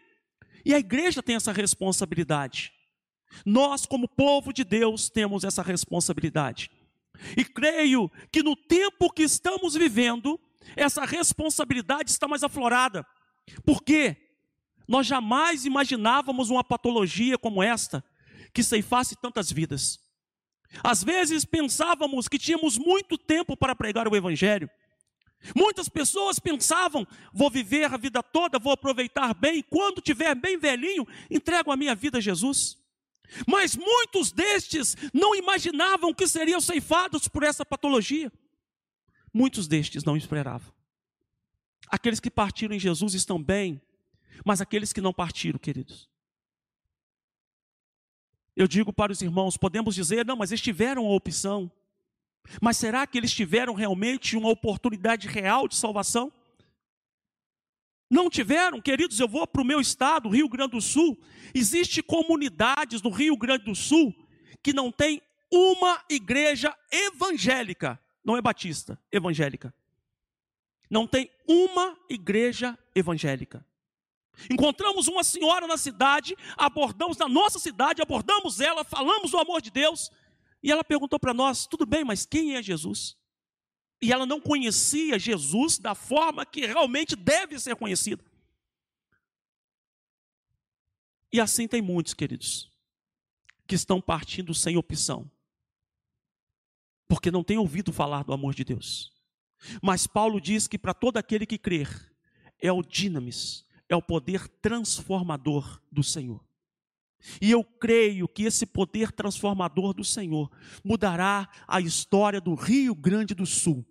E 0.66 0.74
a 0.74 0.80
igreja 0.80 1.24
tem 1.24 1.36
essa 1.36 1.52
responsabilidade. 1.52 2.72
Nós, 3.46 3.86
como 3.86 4.10
povo 4.10 4.52
de 4.52 4.64
Deus, 4.64 5.10
temos 5.10 5.44
essa 5.44 5.62
responsabilidade. 5.62 6.70
E 7.38 7.46
creio 7.46 8.12
que 8.32 8.44
no 8.44 8.56
tempo 8.56 9.12
que 9.12 9.24
estamos 9.24 9.74
vivendo, 9.74 10.40
essa 10.76 11.06
responsabilidade 11.06 12.12
está 12.12 12.28
mais 12.28 12.44
aflorada. 12.44 13.06
Por 13.66 13.82
quê? 13.82 14.18
Nós 14.88 15.08
jamais 15.08 15.66
imaginávamos 15.66 16.50
uma 16.50 16.64
patologia 16.64 17.38
como 17.38 17.64
esta 17.64 18.04
que 18.54 18.64
ceifasse 18.64 19.16
tantas 19.16 19.52
vidas. 19.52 20.00
Às 20.84 21.04
vezes 21.04 21.44
pensávamos 21.44 22.28
que 22.28 22.40
tínhamos 22.40 22.78
muito 22.78 23.18
tempo 23.18 23.58
para 23.58 23.76
pregar 23.76 24.08
o 24.08 24.16
Evangelho. 24.16 24.70
Muitas 25.56 25.90
pessoas 25.90 26.40
pensavam: 26.40 27.06
vou 27.34 27.50
viver 27.50 27.92
a 27.92 27.98
vida 27.98 28.22
toda, 28.22 28.60
vou 28.60 28.74
aproveitar 28.74 29.34
bem, 29.34 29.64
quando 29.64 30.02
tiver 30.02 30.36
bem 30.36 30.58
velhinho, 30.58 31.06
entrego 31.30 31.72
a 31.72 31.78
minha 31.78 31.96
vida 31.96 32.20
a 32.20 32.22
Jesus. 32.22 32.78
Mas 33.48 33.76
muitos 33.76 34.32
destes 34.32 34.96
não 35.14 35.36
imaginavam 35.36 36.14
que 36.14 36.28
seriam 36.28 36.60
ceifados 36.60 37.28
por 37.28 37.44
essa 37.44 37.66
patologia. 37.66 38.32
Muitos 39.34 39.68
destes 39.68 40.04
não 40.04 40.18
esperavam. 40.18 40.74
Aqueles 41.88 42.20
que 42.20 42.30
partiram 42.30 42.76
em 42.76 42.80
Jesus 42.80 43.14
estão 43.14 43.42
bem, 43.42 43.82
mas 44.46 44.62
aqueles 44.62 44.92
que 44.92 45.02
não 45.02 45.14
partiram, 45.14 45.58
queridos, 45.58 46.10
eu 48.56 48.68
digo 48.68 48.92
para 48.92 49.12
os 49.12 49.22
irmãos: 49.22 49.58
podemos 49.58 49.96
dizer, 49.96 50.26
não, 50.26 50.36
mas 50.36 50.52
eles 50.52 50.62
tiveram 50.62 51.06
a 51.06 51.16
opção. 51.16 51.72
Mas 52.62 52.78
será 52.78 53.06
que 53.06 53.18
eles 53.18 53.34
tiveram 53.34 53.74
realmente 53.74 54.36
uma 54.36 54.50
oportunidade 54.50 55.28
real 55.28 55.68
de 55.68 55.76
salvação? 55.76 56.32
Não 58.10 58.30
tiveram, 58.30 58.82
queridos, 58.82 59.20
eu 59.20 59.28
vou 59.28 59.48
para 59.48 59.62
o 59.62 59.66
meu 59.66 59.80
estado, 59.80 60.28
Rio 60.28 60.50
Grande 60.50 60.72
do 60.72 60.82
Sul. 60.82 61.18
Existem 61.54 62.04
comunidades 62.04 63.02
no 63.02 63.10
Rio 63.10 63.38
Grande 63.38 63.66
do 63.66 63.76
Sul 63.76 64.14
que 64.62 64.74
não 64.74 64.92
tem 64.92 65.22
uma 65.50 66.04
igreja 66.10 66.76
evangélica, 66.92 68.00
não 68.24 68.36
é 68.36 68.42
batista, 68.42 69.00
evangélica. 69.12 69.74
Não 70.90 71.08
tem 71.08 71.32
uma 71.48 71.98
igreja 72.10 72.78
evangélica. 72.94 73.66
Encontramos 74.50 75.08
uma 75.08 75.24
senhora 75.24 75.68
na 75.68 75.78
cidade, 75.78 76.36
abordamos 76.58 77.18
na 77.18 77.28
nossa 77.28 77.60
cidade, 77.60 78.02
abordamos 78.02 78.60
ela, 78.60 78.84
falamos 78.84 79.32
do 79.32 79.38
amor 79.38 79.62
de 79.62 79.70
Deus, 79.70 80.12
e 80.64 80.72
ela 80.72 80.84
perguntou 80.84 81.20
para 81.20 81.34
nós: 81.34 81.66
tudo 81.66 81.86
bem, 81.86 82.04
mas 82.04 82.26
quem 82.26 82.56
é 82.56 82.64
Jesus? 82.64 83.18
E 84.02 84.12
ela 84.12 84.26
não 84.26 84.42
conhecia 84.42 85.20
Jesus 85.20 85.78
da 85.78 85.94
forma 85.94 86.46
que 86.46 86.66
realmente 86.66 87.16
deve 87.16 87.60
ser 87.60 87.76
conhecido. 87.76 88.24
E 91.32 91.40
assim 91.40 91.68
tem 91.68 91.82
muitos, 91.82 92.14
queridos, 92.14 92.70
que 93.68 93.76
estão 93.76 94.02
partindo 94.02 94.54
sem 94.54 94.76
opção, 94.76 95.30
porque 97.08 97.32
não 97.32 97.44
têm 97.44 97.58
ouvido 97.58 97.94
falar 97.94 98.24
do 98.24 98.34
amor 98.34 98.54
de 98.54 98.64
Deus. 98.64 99.14
Mas 99.82 100.08
Paulo 100.08 100.42
diz 100.42 100.68
que 100.68 100.78
para 100.78 100.94
todo 100.94 101.18
aquele 101.18 101.46
que 101.46 101.58
crer, 101.58 102.12
é 102.60 102.72
o 102.72 102.84
dinamis, 102.84 103.66
é 103.92 103.96
o 103.96 104.02
poder 104.02 104.48
transformador 104.48 105.82
do 105.92 106.02
Senhor. 106.02 106.42
E 107.42 107.52
eu 107.52 107.64
creio 107.64 108.28
que 108.28 108.44
esse 108.44 108.66
poder 108.66 109.12
transformador 109.12 109.94
do 109.94 110.04
Senhor 110.04 110.50
mudará 110.84 111.50
a 111.68 111.82
história 111.82 112.40
do 112.40 112.56
Rio 112.56 112.96
Grande 112.96 113.36
do 113.36 113.46
Sul. 113.46 113.86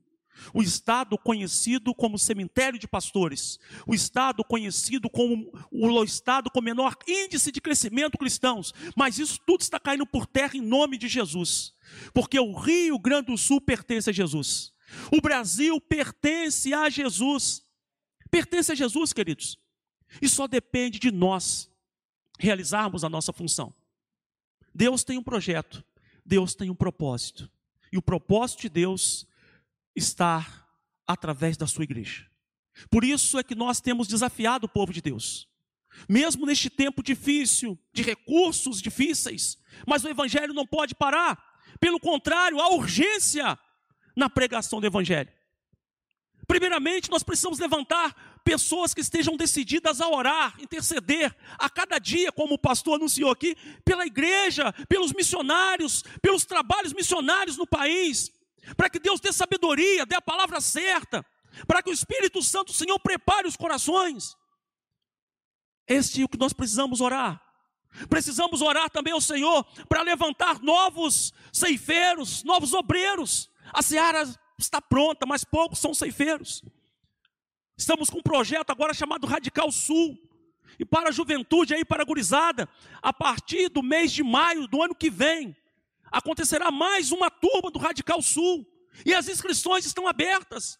O 0.55 0.63
estado 0.63 1.19
conhecido 1.19 1.95
como 1.95 2.19
cemitério 2.19 2.79
de 2.79 2.89
pastores, 2.89 3.59
o 3.87 3.95
estado 3.95 4.43
conhecido 4.43 5.11
como 5.11 5.53
o 5.71 6.03
estado 6.03 6.51
com 6.51 6.63
menor 6.63 6.97
índice 7.07 7.53
de 7.53 7.61
crescimento 7.61 8.17
cristãos, 8.17 8.73
mas 8.97 9.19
isso 9.19 9.39
tudo 9.47 9.61
está 9.61 9.79
caindo 9.79 10.07
por 10.07 10.27
terra 10.27 10.57
em 10.57 10.63
nome 10.63 10.97
de 10.97 11.09
Jesus, 11.09 11.75
porque 12.15 12.41
o 12.41 12.55
Rio 12.59 12.99
Grande 12.99 13.27
do 13.27 13.37
Sul 13.37 13.61
pertence 13.61 14.09
a 14.09 14.15
Jesus, 14.15 14.73
o 15.13 15.21
Brasil 15.21 15.79
pertence 15.79 16.73
a 16.73 16.89
Jesus, 16.89 17.63
pertence 18.31 18.73
a 18.73 18.75
Jesus, 18.75 19.13
queridos. 19.13 19.59
E 20.21 20.29
só 20.29 20.47
depende 20.47 20.99
de 20.99 21.11
nós 21.11 21.71
realizarmos 22.39 23.05
a 23.05 23.09
nossa 23.09 23.33
função. 23.33 23.75
Deus 24.75 25.05
tem 25.05 25.19
um 25.19 25.23
projeto, 25.23 25.85
Deus 26.25 26.55
tem 26.55 26.71
um 26.71 26.75
propósito. 26.75 27.51
E 27.93 27.99
o 27.99 28.03
propósito 28.03 28.63
de 28.63 28.69
Deus 28.69 29.27
está 29.95 30.67
através 31.07 31.57
da 31.57 31.67
sua 31.67 31.85
igreja. 31.85 32.31
Por 32.89 33.05
isso 33.05 33.39
é 33.39 33.43
que 33.43 33.55
nós 33.55 33.81
temos 33.81 34.07
desafiado 34.07 34.67
o 34.67 34.69
povo 34.69 34.93
de 34.93 35.03
Deus. 35.03 35.49
Mesmo 36.09 36.47
neste 36.47 36.71
tempo 36.71 37.03
difícil, 37.03 37.79
de 37.93 38.03
recursos 38.03 38.81
difíceis, 38.81 39.59
mas 39.87 40.05
o 40.05 40.09
evangelho 40.09 40.55
não 40.55 40.67
pode 40.67 40.95
parar. 40.95 41.43
Pelo 41.81 41.99
contrário, 41.99 42.61
há 42.61 42.69
urgência 42.75 43.59
na 44.17 44.31
pregação 44.31 44.81
do 44.81 44.87
evangelho. 44.87 45.31
Primeiramente, 46.47 47.11
nós 47.11 47.23
precisamos 47.23 47.59
levantar 47.59 48.30
pessoas 48.51 48.93
que 48.93 49.01
estejam 49.01 49.37
decididas 49.37 50.01
a 50.01 50.09
orar, 50.09 50.57
interceder 50.61 51.33
a 51.57 51.71
cada 51.71 52.01
dia, 52.01 52.33
como 52.33 52.55
o 52.55 52.59
pastor 52.59 52.97
anunciou 52.97 53.31
aqui, 53.31 53.57
pela 53.85 54.05
igreja, 54.05 54.73
pelos 54.89 55.13
missionários, 55.13 56.03
pelos 56.21 56.45
trabalhos 56.45 56.93
missionários 56.93 57.57
no 57.57 57.65
país, 57.65 58.29
para 58.77 58.91
que 58.91 58.99
Deus 58.99 59.21
dê 59.21 59.33
sabedoria, 59.33 60.05
dê 60.05 60.17
a 60.17 60.21
palavra 60.21 60.61
certa, 60.61 61.25
para 61.65 61.81
que 61.81 61.91
o 61.91 61.93
Espírito 61.93 62.43
Santo, 62.43 62.73
Senhor, 62.73 62.99
prepare 62.99 63.47
os 63.47 63.57
corações. 63.57 64.37
Este 65.87 66.23
é 66.23 66.25
o 66.25 66.29
que 66.29 66.39
nós 66.39 66.53
precisamos 66.53 67.01
orar. 67.01 67.41
Precisamos 68.09 68.63
orar 68.63 68.91
também 68.91 69.13
ao 69.13 69.21
Senhor 69.21 69.65
para 69.89 70.03
levantar 70.03 70.61
novos 70.61 71.33
ceifeiros, 71.53 72.43
novos 72.43 72.73
obreiros. 72.75 73.49
A 73.73 73.81
seara 73.81 74.29
está 74.59 74.83
pronta, 74.83 75.25
mas 75.25 75.45
poucos 75.45 75.79
são 75.79 75.95
ceifeiros. 75.95 76.65
Estamos 77.81 78.11
com 78.11 78.19
um 78.19 78.23
projeto 78.23 78.69
agora 78.69 78.93
chamado 78.93 79.27
Radical 79.27 79.73
Sul. 79.73 80.15
E 80.79 80.85
para 80.85 81.09
a 81.09 81.13
juventude 81.13 81.75
aí, 81.75 81.83
para 81.83 82.03
a 82.03 82.05
gurizada, 82.05 82.69
a 83.01 83.11
partir 83.11 83.71
do 83.71 83.83
mês 83.83 84.13
de 84.13 84.23
maio 84.23 84.69
do 84.69 84.83
ano 84.83 84.95
que 84.95 85.09
vem, 85.09 85.57
acontecerá 86.13 86.71
mais 86.71 87.11
uma 87.11 87.31
turma 87.31 87.71
do 87.71 87.79
Radical 87.79 88.21
Sul. 88.21 88.71
E 89.07 89.15
as 89.15 89.29
inscrições 89.29 89.87
estão 89.87 90.07
abertas. 90.07 90.79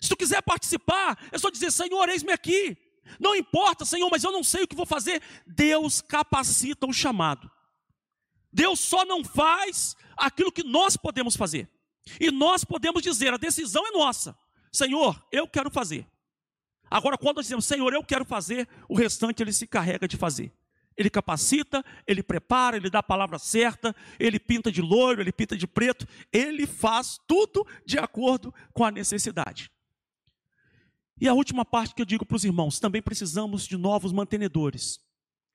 Se 0.00 0.08
tu 0.08 0.16
quiser 0.16 0.42
participar, 0.42 1.16
é 1.30 1.38
só 1.38 1.48
dizer: 1.50 1.70
Senhor, 1.70 2.08
eis-me 2.08 2.32
aqui. 2.32 2.76
Não 3.20 3.36
importa, 3.36 3.84
Senhor, 3.84 4.08
mas 4.10 4.24
eu 4.24 4.32
não 4.32 4.42
sei 4.42 4.64
o 4.64 4.66
que 4.66 4.74
vou 4.74 4.84
fazer. 4.84 5.22
Deus 5.46 6.00
capacita 6.00 6.84
o 6.84 6.92
chamado. 6.92 7.48
Deus 8.52 8.80
só 8.80 9.04
não 9.04 9.22
faz 9.24 9.94
aquilo 10.16 10.50
que 10.50 10.64
nós 10.64 10.96
podemos 10.96 11.36
fazer. 11.36 11.70
E 12.18 12.32
nós 12.32 12.64
podemos 12.64 13.04
dizer: 13.04 13.32
a 13.32 13.36
decisão 13.36 13.86
é 13.86 13.92
nossa. 13.92 14.36
Senhor, 14.74 15.24
eu 15.30 15.46
quero 15.46 15.70
fazer. 15.70 16.04
Agora, 16.90 17.16
quando 17.16 17.36
nós 17.36 17.46
dizemos, 17.46 17.64
Senhor, 17.64 17.94
eu 17.94 18.02
quero 18.02 18.24
fazer, 18.24 18.68
o 18.88 18.96
restante 18.96 19.40
ele 19.40 19.52
se 19.52 19.68
carrega 19.68 20.08
de 20.08 20.16
fazer. 20.16 20.52
Ele 20.96 21.08
capacita, 21.08 21.84
ele 22.04 22.24
prepara, 22.24 22.76
ele 22.76 22.90
dá 22.90 22.98
a 22.98 23.02
palavra 23.02 23.38
certa, 23.38 23.94
ele 24.18 24.40
pinta 24.40 24.72
de 24.72 24.82
loiro, 24.82 25.20
ele 25.20 25.30
pinta 25.30 25.56
de 25.56 25.64
preto, 25.68 26.08
ele 26.32 26.66
faz 26.66 27.20
tudo 27.24 27.64
de 27.86 27.98
acordo 27.98 28.52
com 28.72 28.84
a 28.84 28.90
necessidade. 28.90 29.70
E 31.20 31.28
a 31.28 31.34
última 31.34 31.64
parte 31.64 31.94
que 31.94 32.02
eu 32.02 32.06
digo 32.06 32.26
para 32.26 32.36
os 32.36 32.44
irmãos: 32.44 32.80
também 32.80 33.00
precisamos 33.00 33.68
de 33.68 33.76
novos 33.76 34.10
mantenedores, 34.10 34.98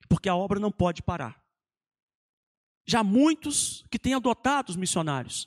porque 0.08 0.30
a 0.30 0.34
obra 0.34 0.58
não 0.58 0.72
pode 0.72 1.02
parar. 1.02 1.42
Já 2.86 3.04
muitos 3.04 3.84
que 3.90 3.98
têm 3.98 4.14
adotado 4.14 4.70
os 4.70 4.76
missionários, 4.76 5.46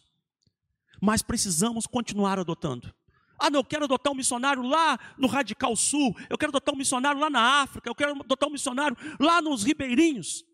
mas 1.02 1.24
precisamos 1.24 1.88
continuar 1.88 2.38
adotando. 2.38 2.94
Ah, 3.38 3.50
não, 3.50 3.60
eu 3.60 3.64
quero 3.64 3.86
adotar 3.86 4.14
um 4.14 4.16
missionário 4.16 4.64
lá 4.64 5.00
no 5.18 5.28
Radical 5.28 5.76
Sul, 5.76 6.16
eu 6.30 6.38
quero 6.38 6.52
adotar 6.52 6.74
um 6.74 6.78
missionário 6.78 7.20
lá 7.20 7.30
na 7.30 7.62
África, 7.62 7.90
eu 7.90 7.96
quero 7.96 8.22
adotar 8.22 8.48
um 8.48 8.52
missionário 8.52 8.96
lá 9.20 9.42
nos 9.42 9.64
ribeirinhos. 9.64 10.46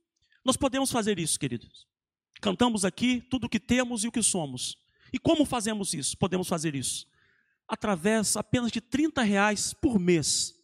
Nós 0.44 0.58
podemos 0.58 0.92
fazer 0.92 1.20
isso, 1.20 1.40
queridos. 1.40 1.88
Cantamos 2.42 2.86
aqui 2.86 3.22
tudo 3.22 3.46
o 3.46 3.50
que 3.50 3.60
temos 3.60 4.04
e 4.04 4.08
o 4.08 4.12
que 4.12 4.24
somos. 4.24 4.78
E 5.12 5.20
como 5.20 5.46
fazemos 5.46 5.94
isso? 5.94 6.18
Podemos 6.18 6.48
fazer 6.48 6.76
isso 6.76 7.08
através 7.70 8.36
apenas 8.36 8.72
de 8.72 8.82
30 8.82 9.22
reais 9.22 9.74
por 9.74 10.00
mês. 10.00 10.58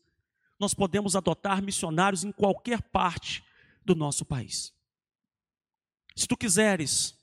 nós 0.57 0.73
podemos 0.73 1.17
adotar 1.17 1.61
missionários 1.61 2.23
em 2.23 2.31
qualquer 2.31 2.81
parte 2.81 3.43
do 3.83 3.93
nosso 3.93 4.23
país. 4.23 4.73
Se 6.15 6.25
tu 6.25 6.37
quiseres 6.37 7.13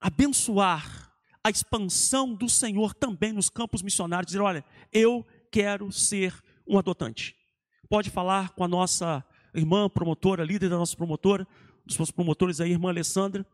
abençoar 0.00 1.07
a 1.48 1.50
expansão 1.50 2.34
do 2.34 2.46
Senhor 2.46 2.92
também 2.92 3.32
nos 3.32 3.48
campos 3.48 3.82
missionários, 3.82 4.26
dizer: 4.26 4.42
olha, 4.42 4.62
eu 4.92 5.26
quero 5.50 5.90
ser 5.90 6.34
um 6.66 6.78
adotante. 6.78 7.34
Pode 7.88 8.10
falar 8.10 8.50
com 8.50 8.62
a 8.62 8.68
nossa 8.68 9.24
irmã 9.54 9.88
promotora, 9.88 10.44
líder 10.44 10.68
da 10.68 10.76
nossa 10.76 10.94
promotora, 10.94 11.48
dos 11.86 11.96
nossos 11.98 12.12
promotores 12.12 12.60
aí, 12.60 12.70
irmã 12.70 12.90
Alessandra, 12.90 13.46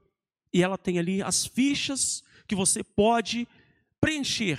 e 0.52 0.60
ela 0.60 0.76
tem 0.76 0.98
ali 0.98 1.22
as 1.22 1.46
fichas 1.46 2.24
que 2.48 2.56
você 2.56 2.82
pode 2.82 3.46
preencher 4.00 4.58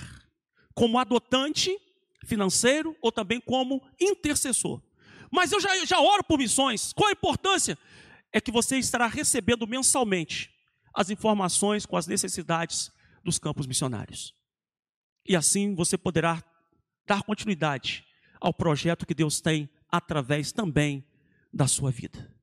como 0.74 0.98
adotante 0.98 1.78
financeiro 2.24 2.96
ou 3.02 3.12
também 3.12 3.38
como 3.38 3.82
intercessor. 4.00 4.80
Mas 5.30 5.52
eu 5.52 5.60
já, 5.60 5.84
já 5.84 6.00
oro 6.00 6.24
por 6.24 6.38
missões. 6.38 6.92
Qual 6.94 7.10
a 7.10 7.12
importância? 7.12 7.78
É 8.32 8.40
que 8.40 8.50
você 8.50 8.78
estará 8.78 9.06
recebendo 9.06 9.66
mensalmente 9.66 10.50
as 10.94 11.10
informações 11.10 11.84
com 11.84 11.96
as 11.96 12.06
necessidades 12.06 12.90
dos 13.26 13.38
campos 13.38 13.66
missionários. 13.66 14.34
E 15.28 15.36
assim 15.36 15.74
você 15.74 15.98
poderá 15.98 16.42
dar 17.06 17.22
continuidade 17.22 18.04
ao 18.40 18.54
projeto 18.54 19.06
que 19.06 19.14
Deus 19.14 19.40
tem 19.40 19.68
através 19.90 20.52
também 20.52 21.04
da 21.52 21.66
sua 21.66 21.90
vida. 21.90 22.34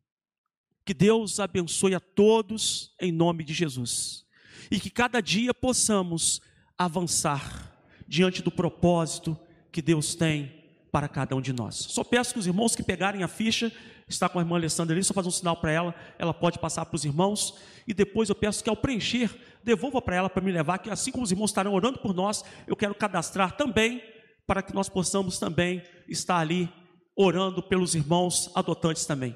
Que 0.86 0.94
Deus 0.94 1.40
abençoe 1.40 1.96
a 1.96 2.00
todos 2.00 2.94
em 3.00 3.12
nome 3.12 3.44
de 3.44 3.54
Jesus. 3.54 4.26
E 4.70 4.80
que 4.80 4.90
cada 4.90 5.22
dia 5.22 5.54
possamos 5.54 6.42
avançar 6.78 7.72
diante 8.08 8.42
do 8.42 8.52
propósito 8.52 9.38
que 9.72 9.82
Deus 9.82 10.14
tem 10.14 10.64
para 10.92 11.08
cada 11.08 11.36
um 11.36 11.42
de 11.42 11.54
nós. 11.54 11.76
Só 11.76 12.04
peço 12.04 12.34
que 12.34 12.40
os 12.40 12.48
irmãos 12.48 12.76
que 12.76 12.84
pegarem 12.84 13.24
a 13.24 13.28
ficha, 13.28 13.72
está 14.08 14.28
com 14.30 14.40
a 14.40 14.42
irmã 14.42 14.56
Alessandra 14.56 14.96
ali, 14.96 15.04
só 15.04 15.14
faz 15.14 15.28
um 15.28 15.32
sinal 15.32 15.58
para 15.58 15.72
ela, 15.72 15.96
ela 16.18 16.34
pode 16.34 16.60
passar 16.60 16.86
para 16.86 16.96
os 16.96 17.06
irmãos, 17.06 17.58
e 17.88 17.94
depois 17.94 18.30
eu 18.30 18.36
peço 18.36 18.64
que 18.64 18.70
ao 18.70 18.76
preencher, 18.76 19.30
devolva 19.64 20.02
para 20.02 20.16
ela 20.16 20.30
para 20.30 20.44
me 20.44 20.52
levar, 20.52 20.78
que 20.80 20.90
assim 20.90 21.12
como 21.12 21.24
os 21.24 21.32
irmãos 21.32 21.50
estarão 21.50 21.74
orando 21.74 22.00
por 22.00 22.14
nós, 22.14 22.44
eu 22.68 22.76
quero 22.76 22.94
cadastrar 22.96 23.56
também, 23.56 24.02
para 24.46 24.62
que 24.62 24.74
nós 24.74 24.90
possamos 24.90 25.40
também 25.40 25.82
estar 26.08 26.38
ali 26.38 26.70
orando 27.16 27.64
pelos 27.64 27.96
irmãos 27.96 28.52
adotantes 28.56 29.06
também. 29.06 29.36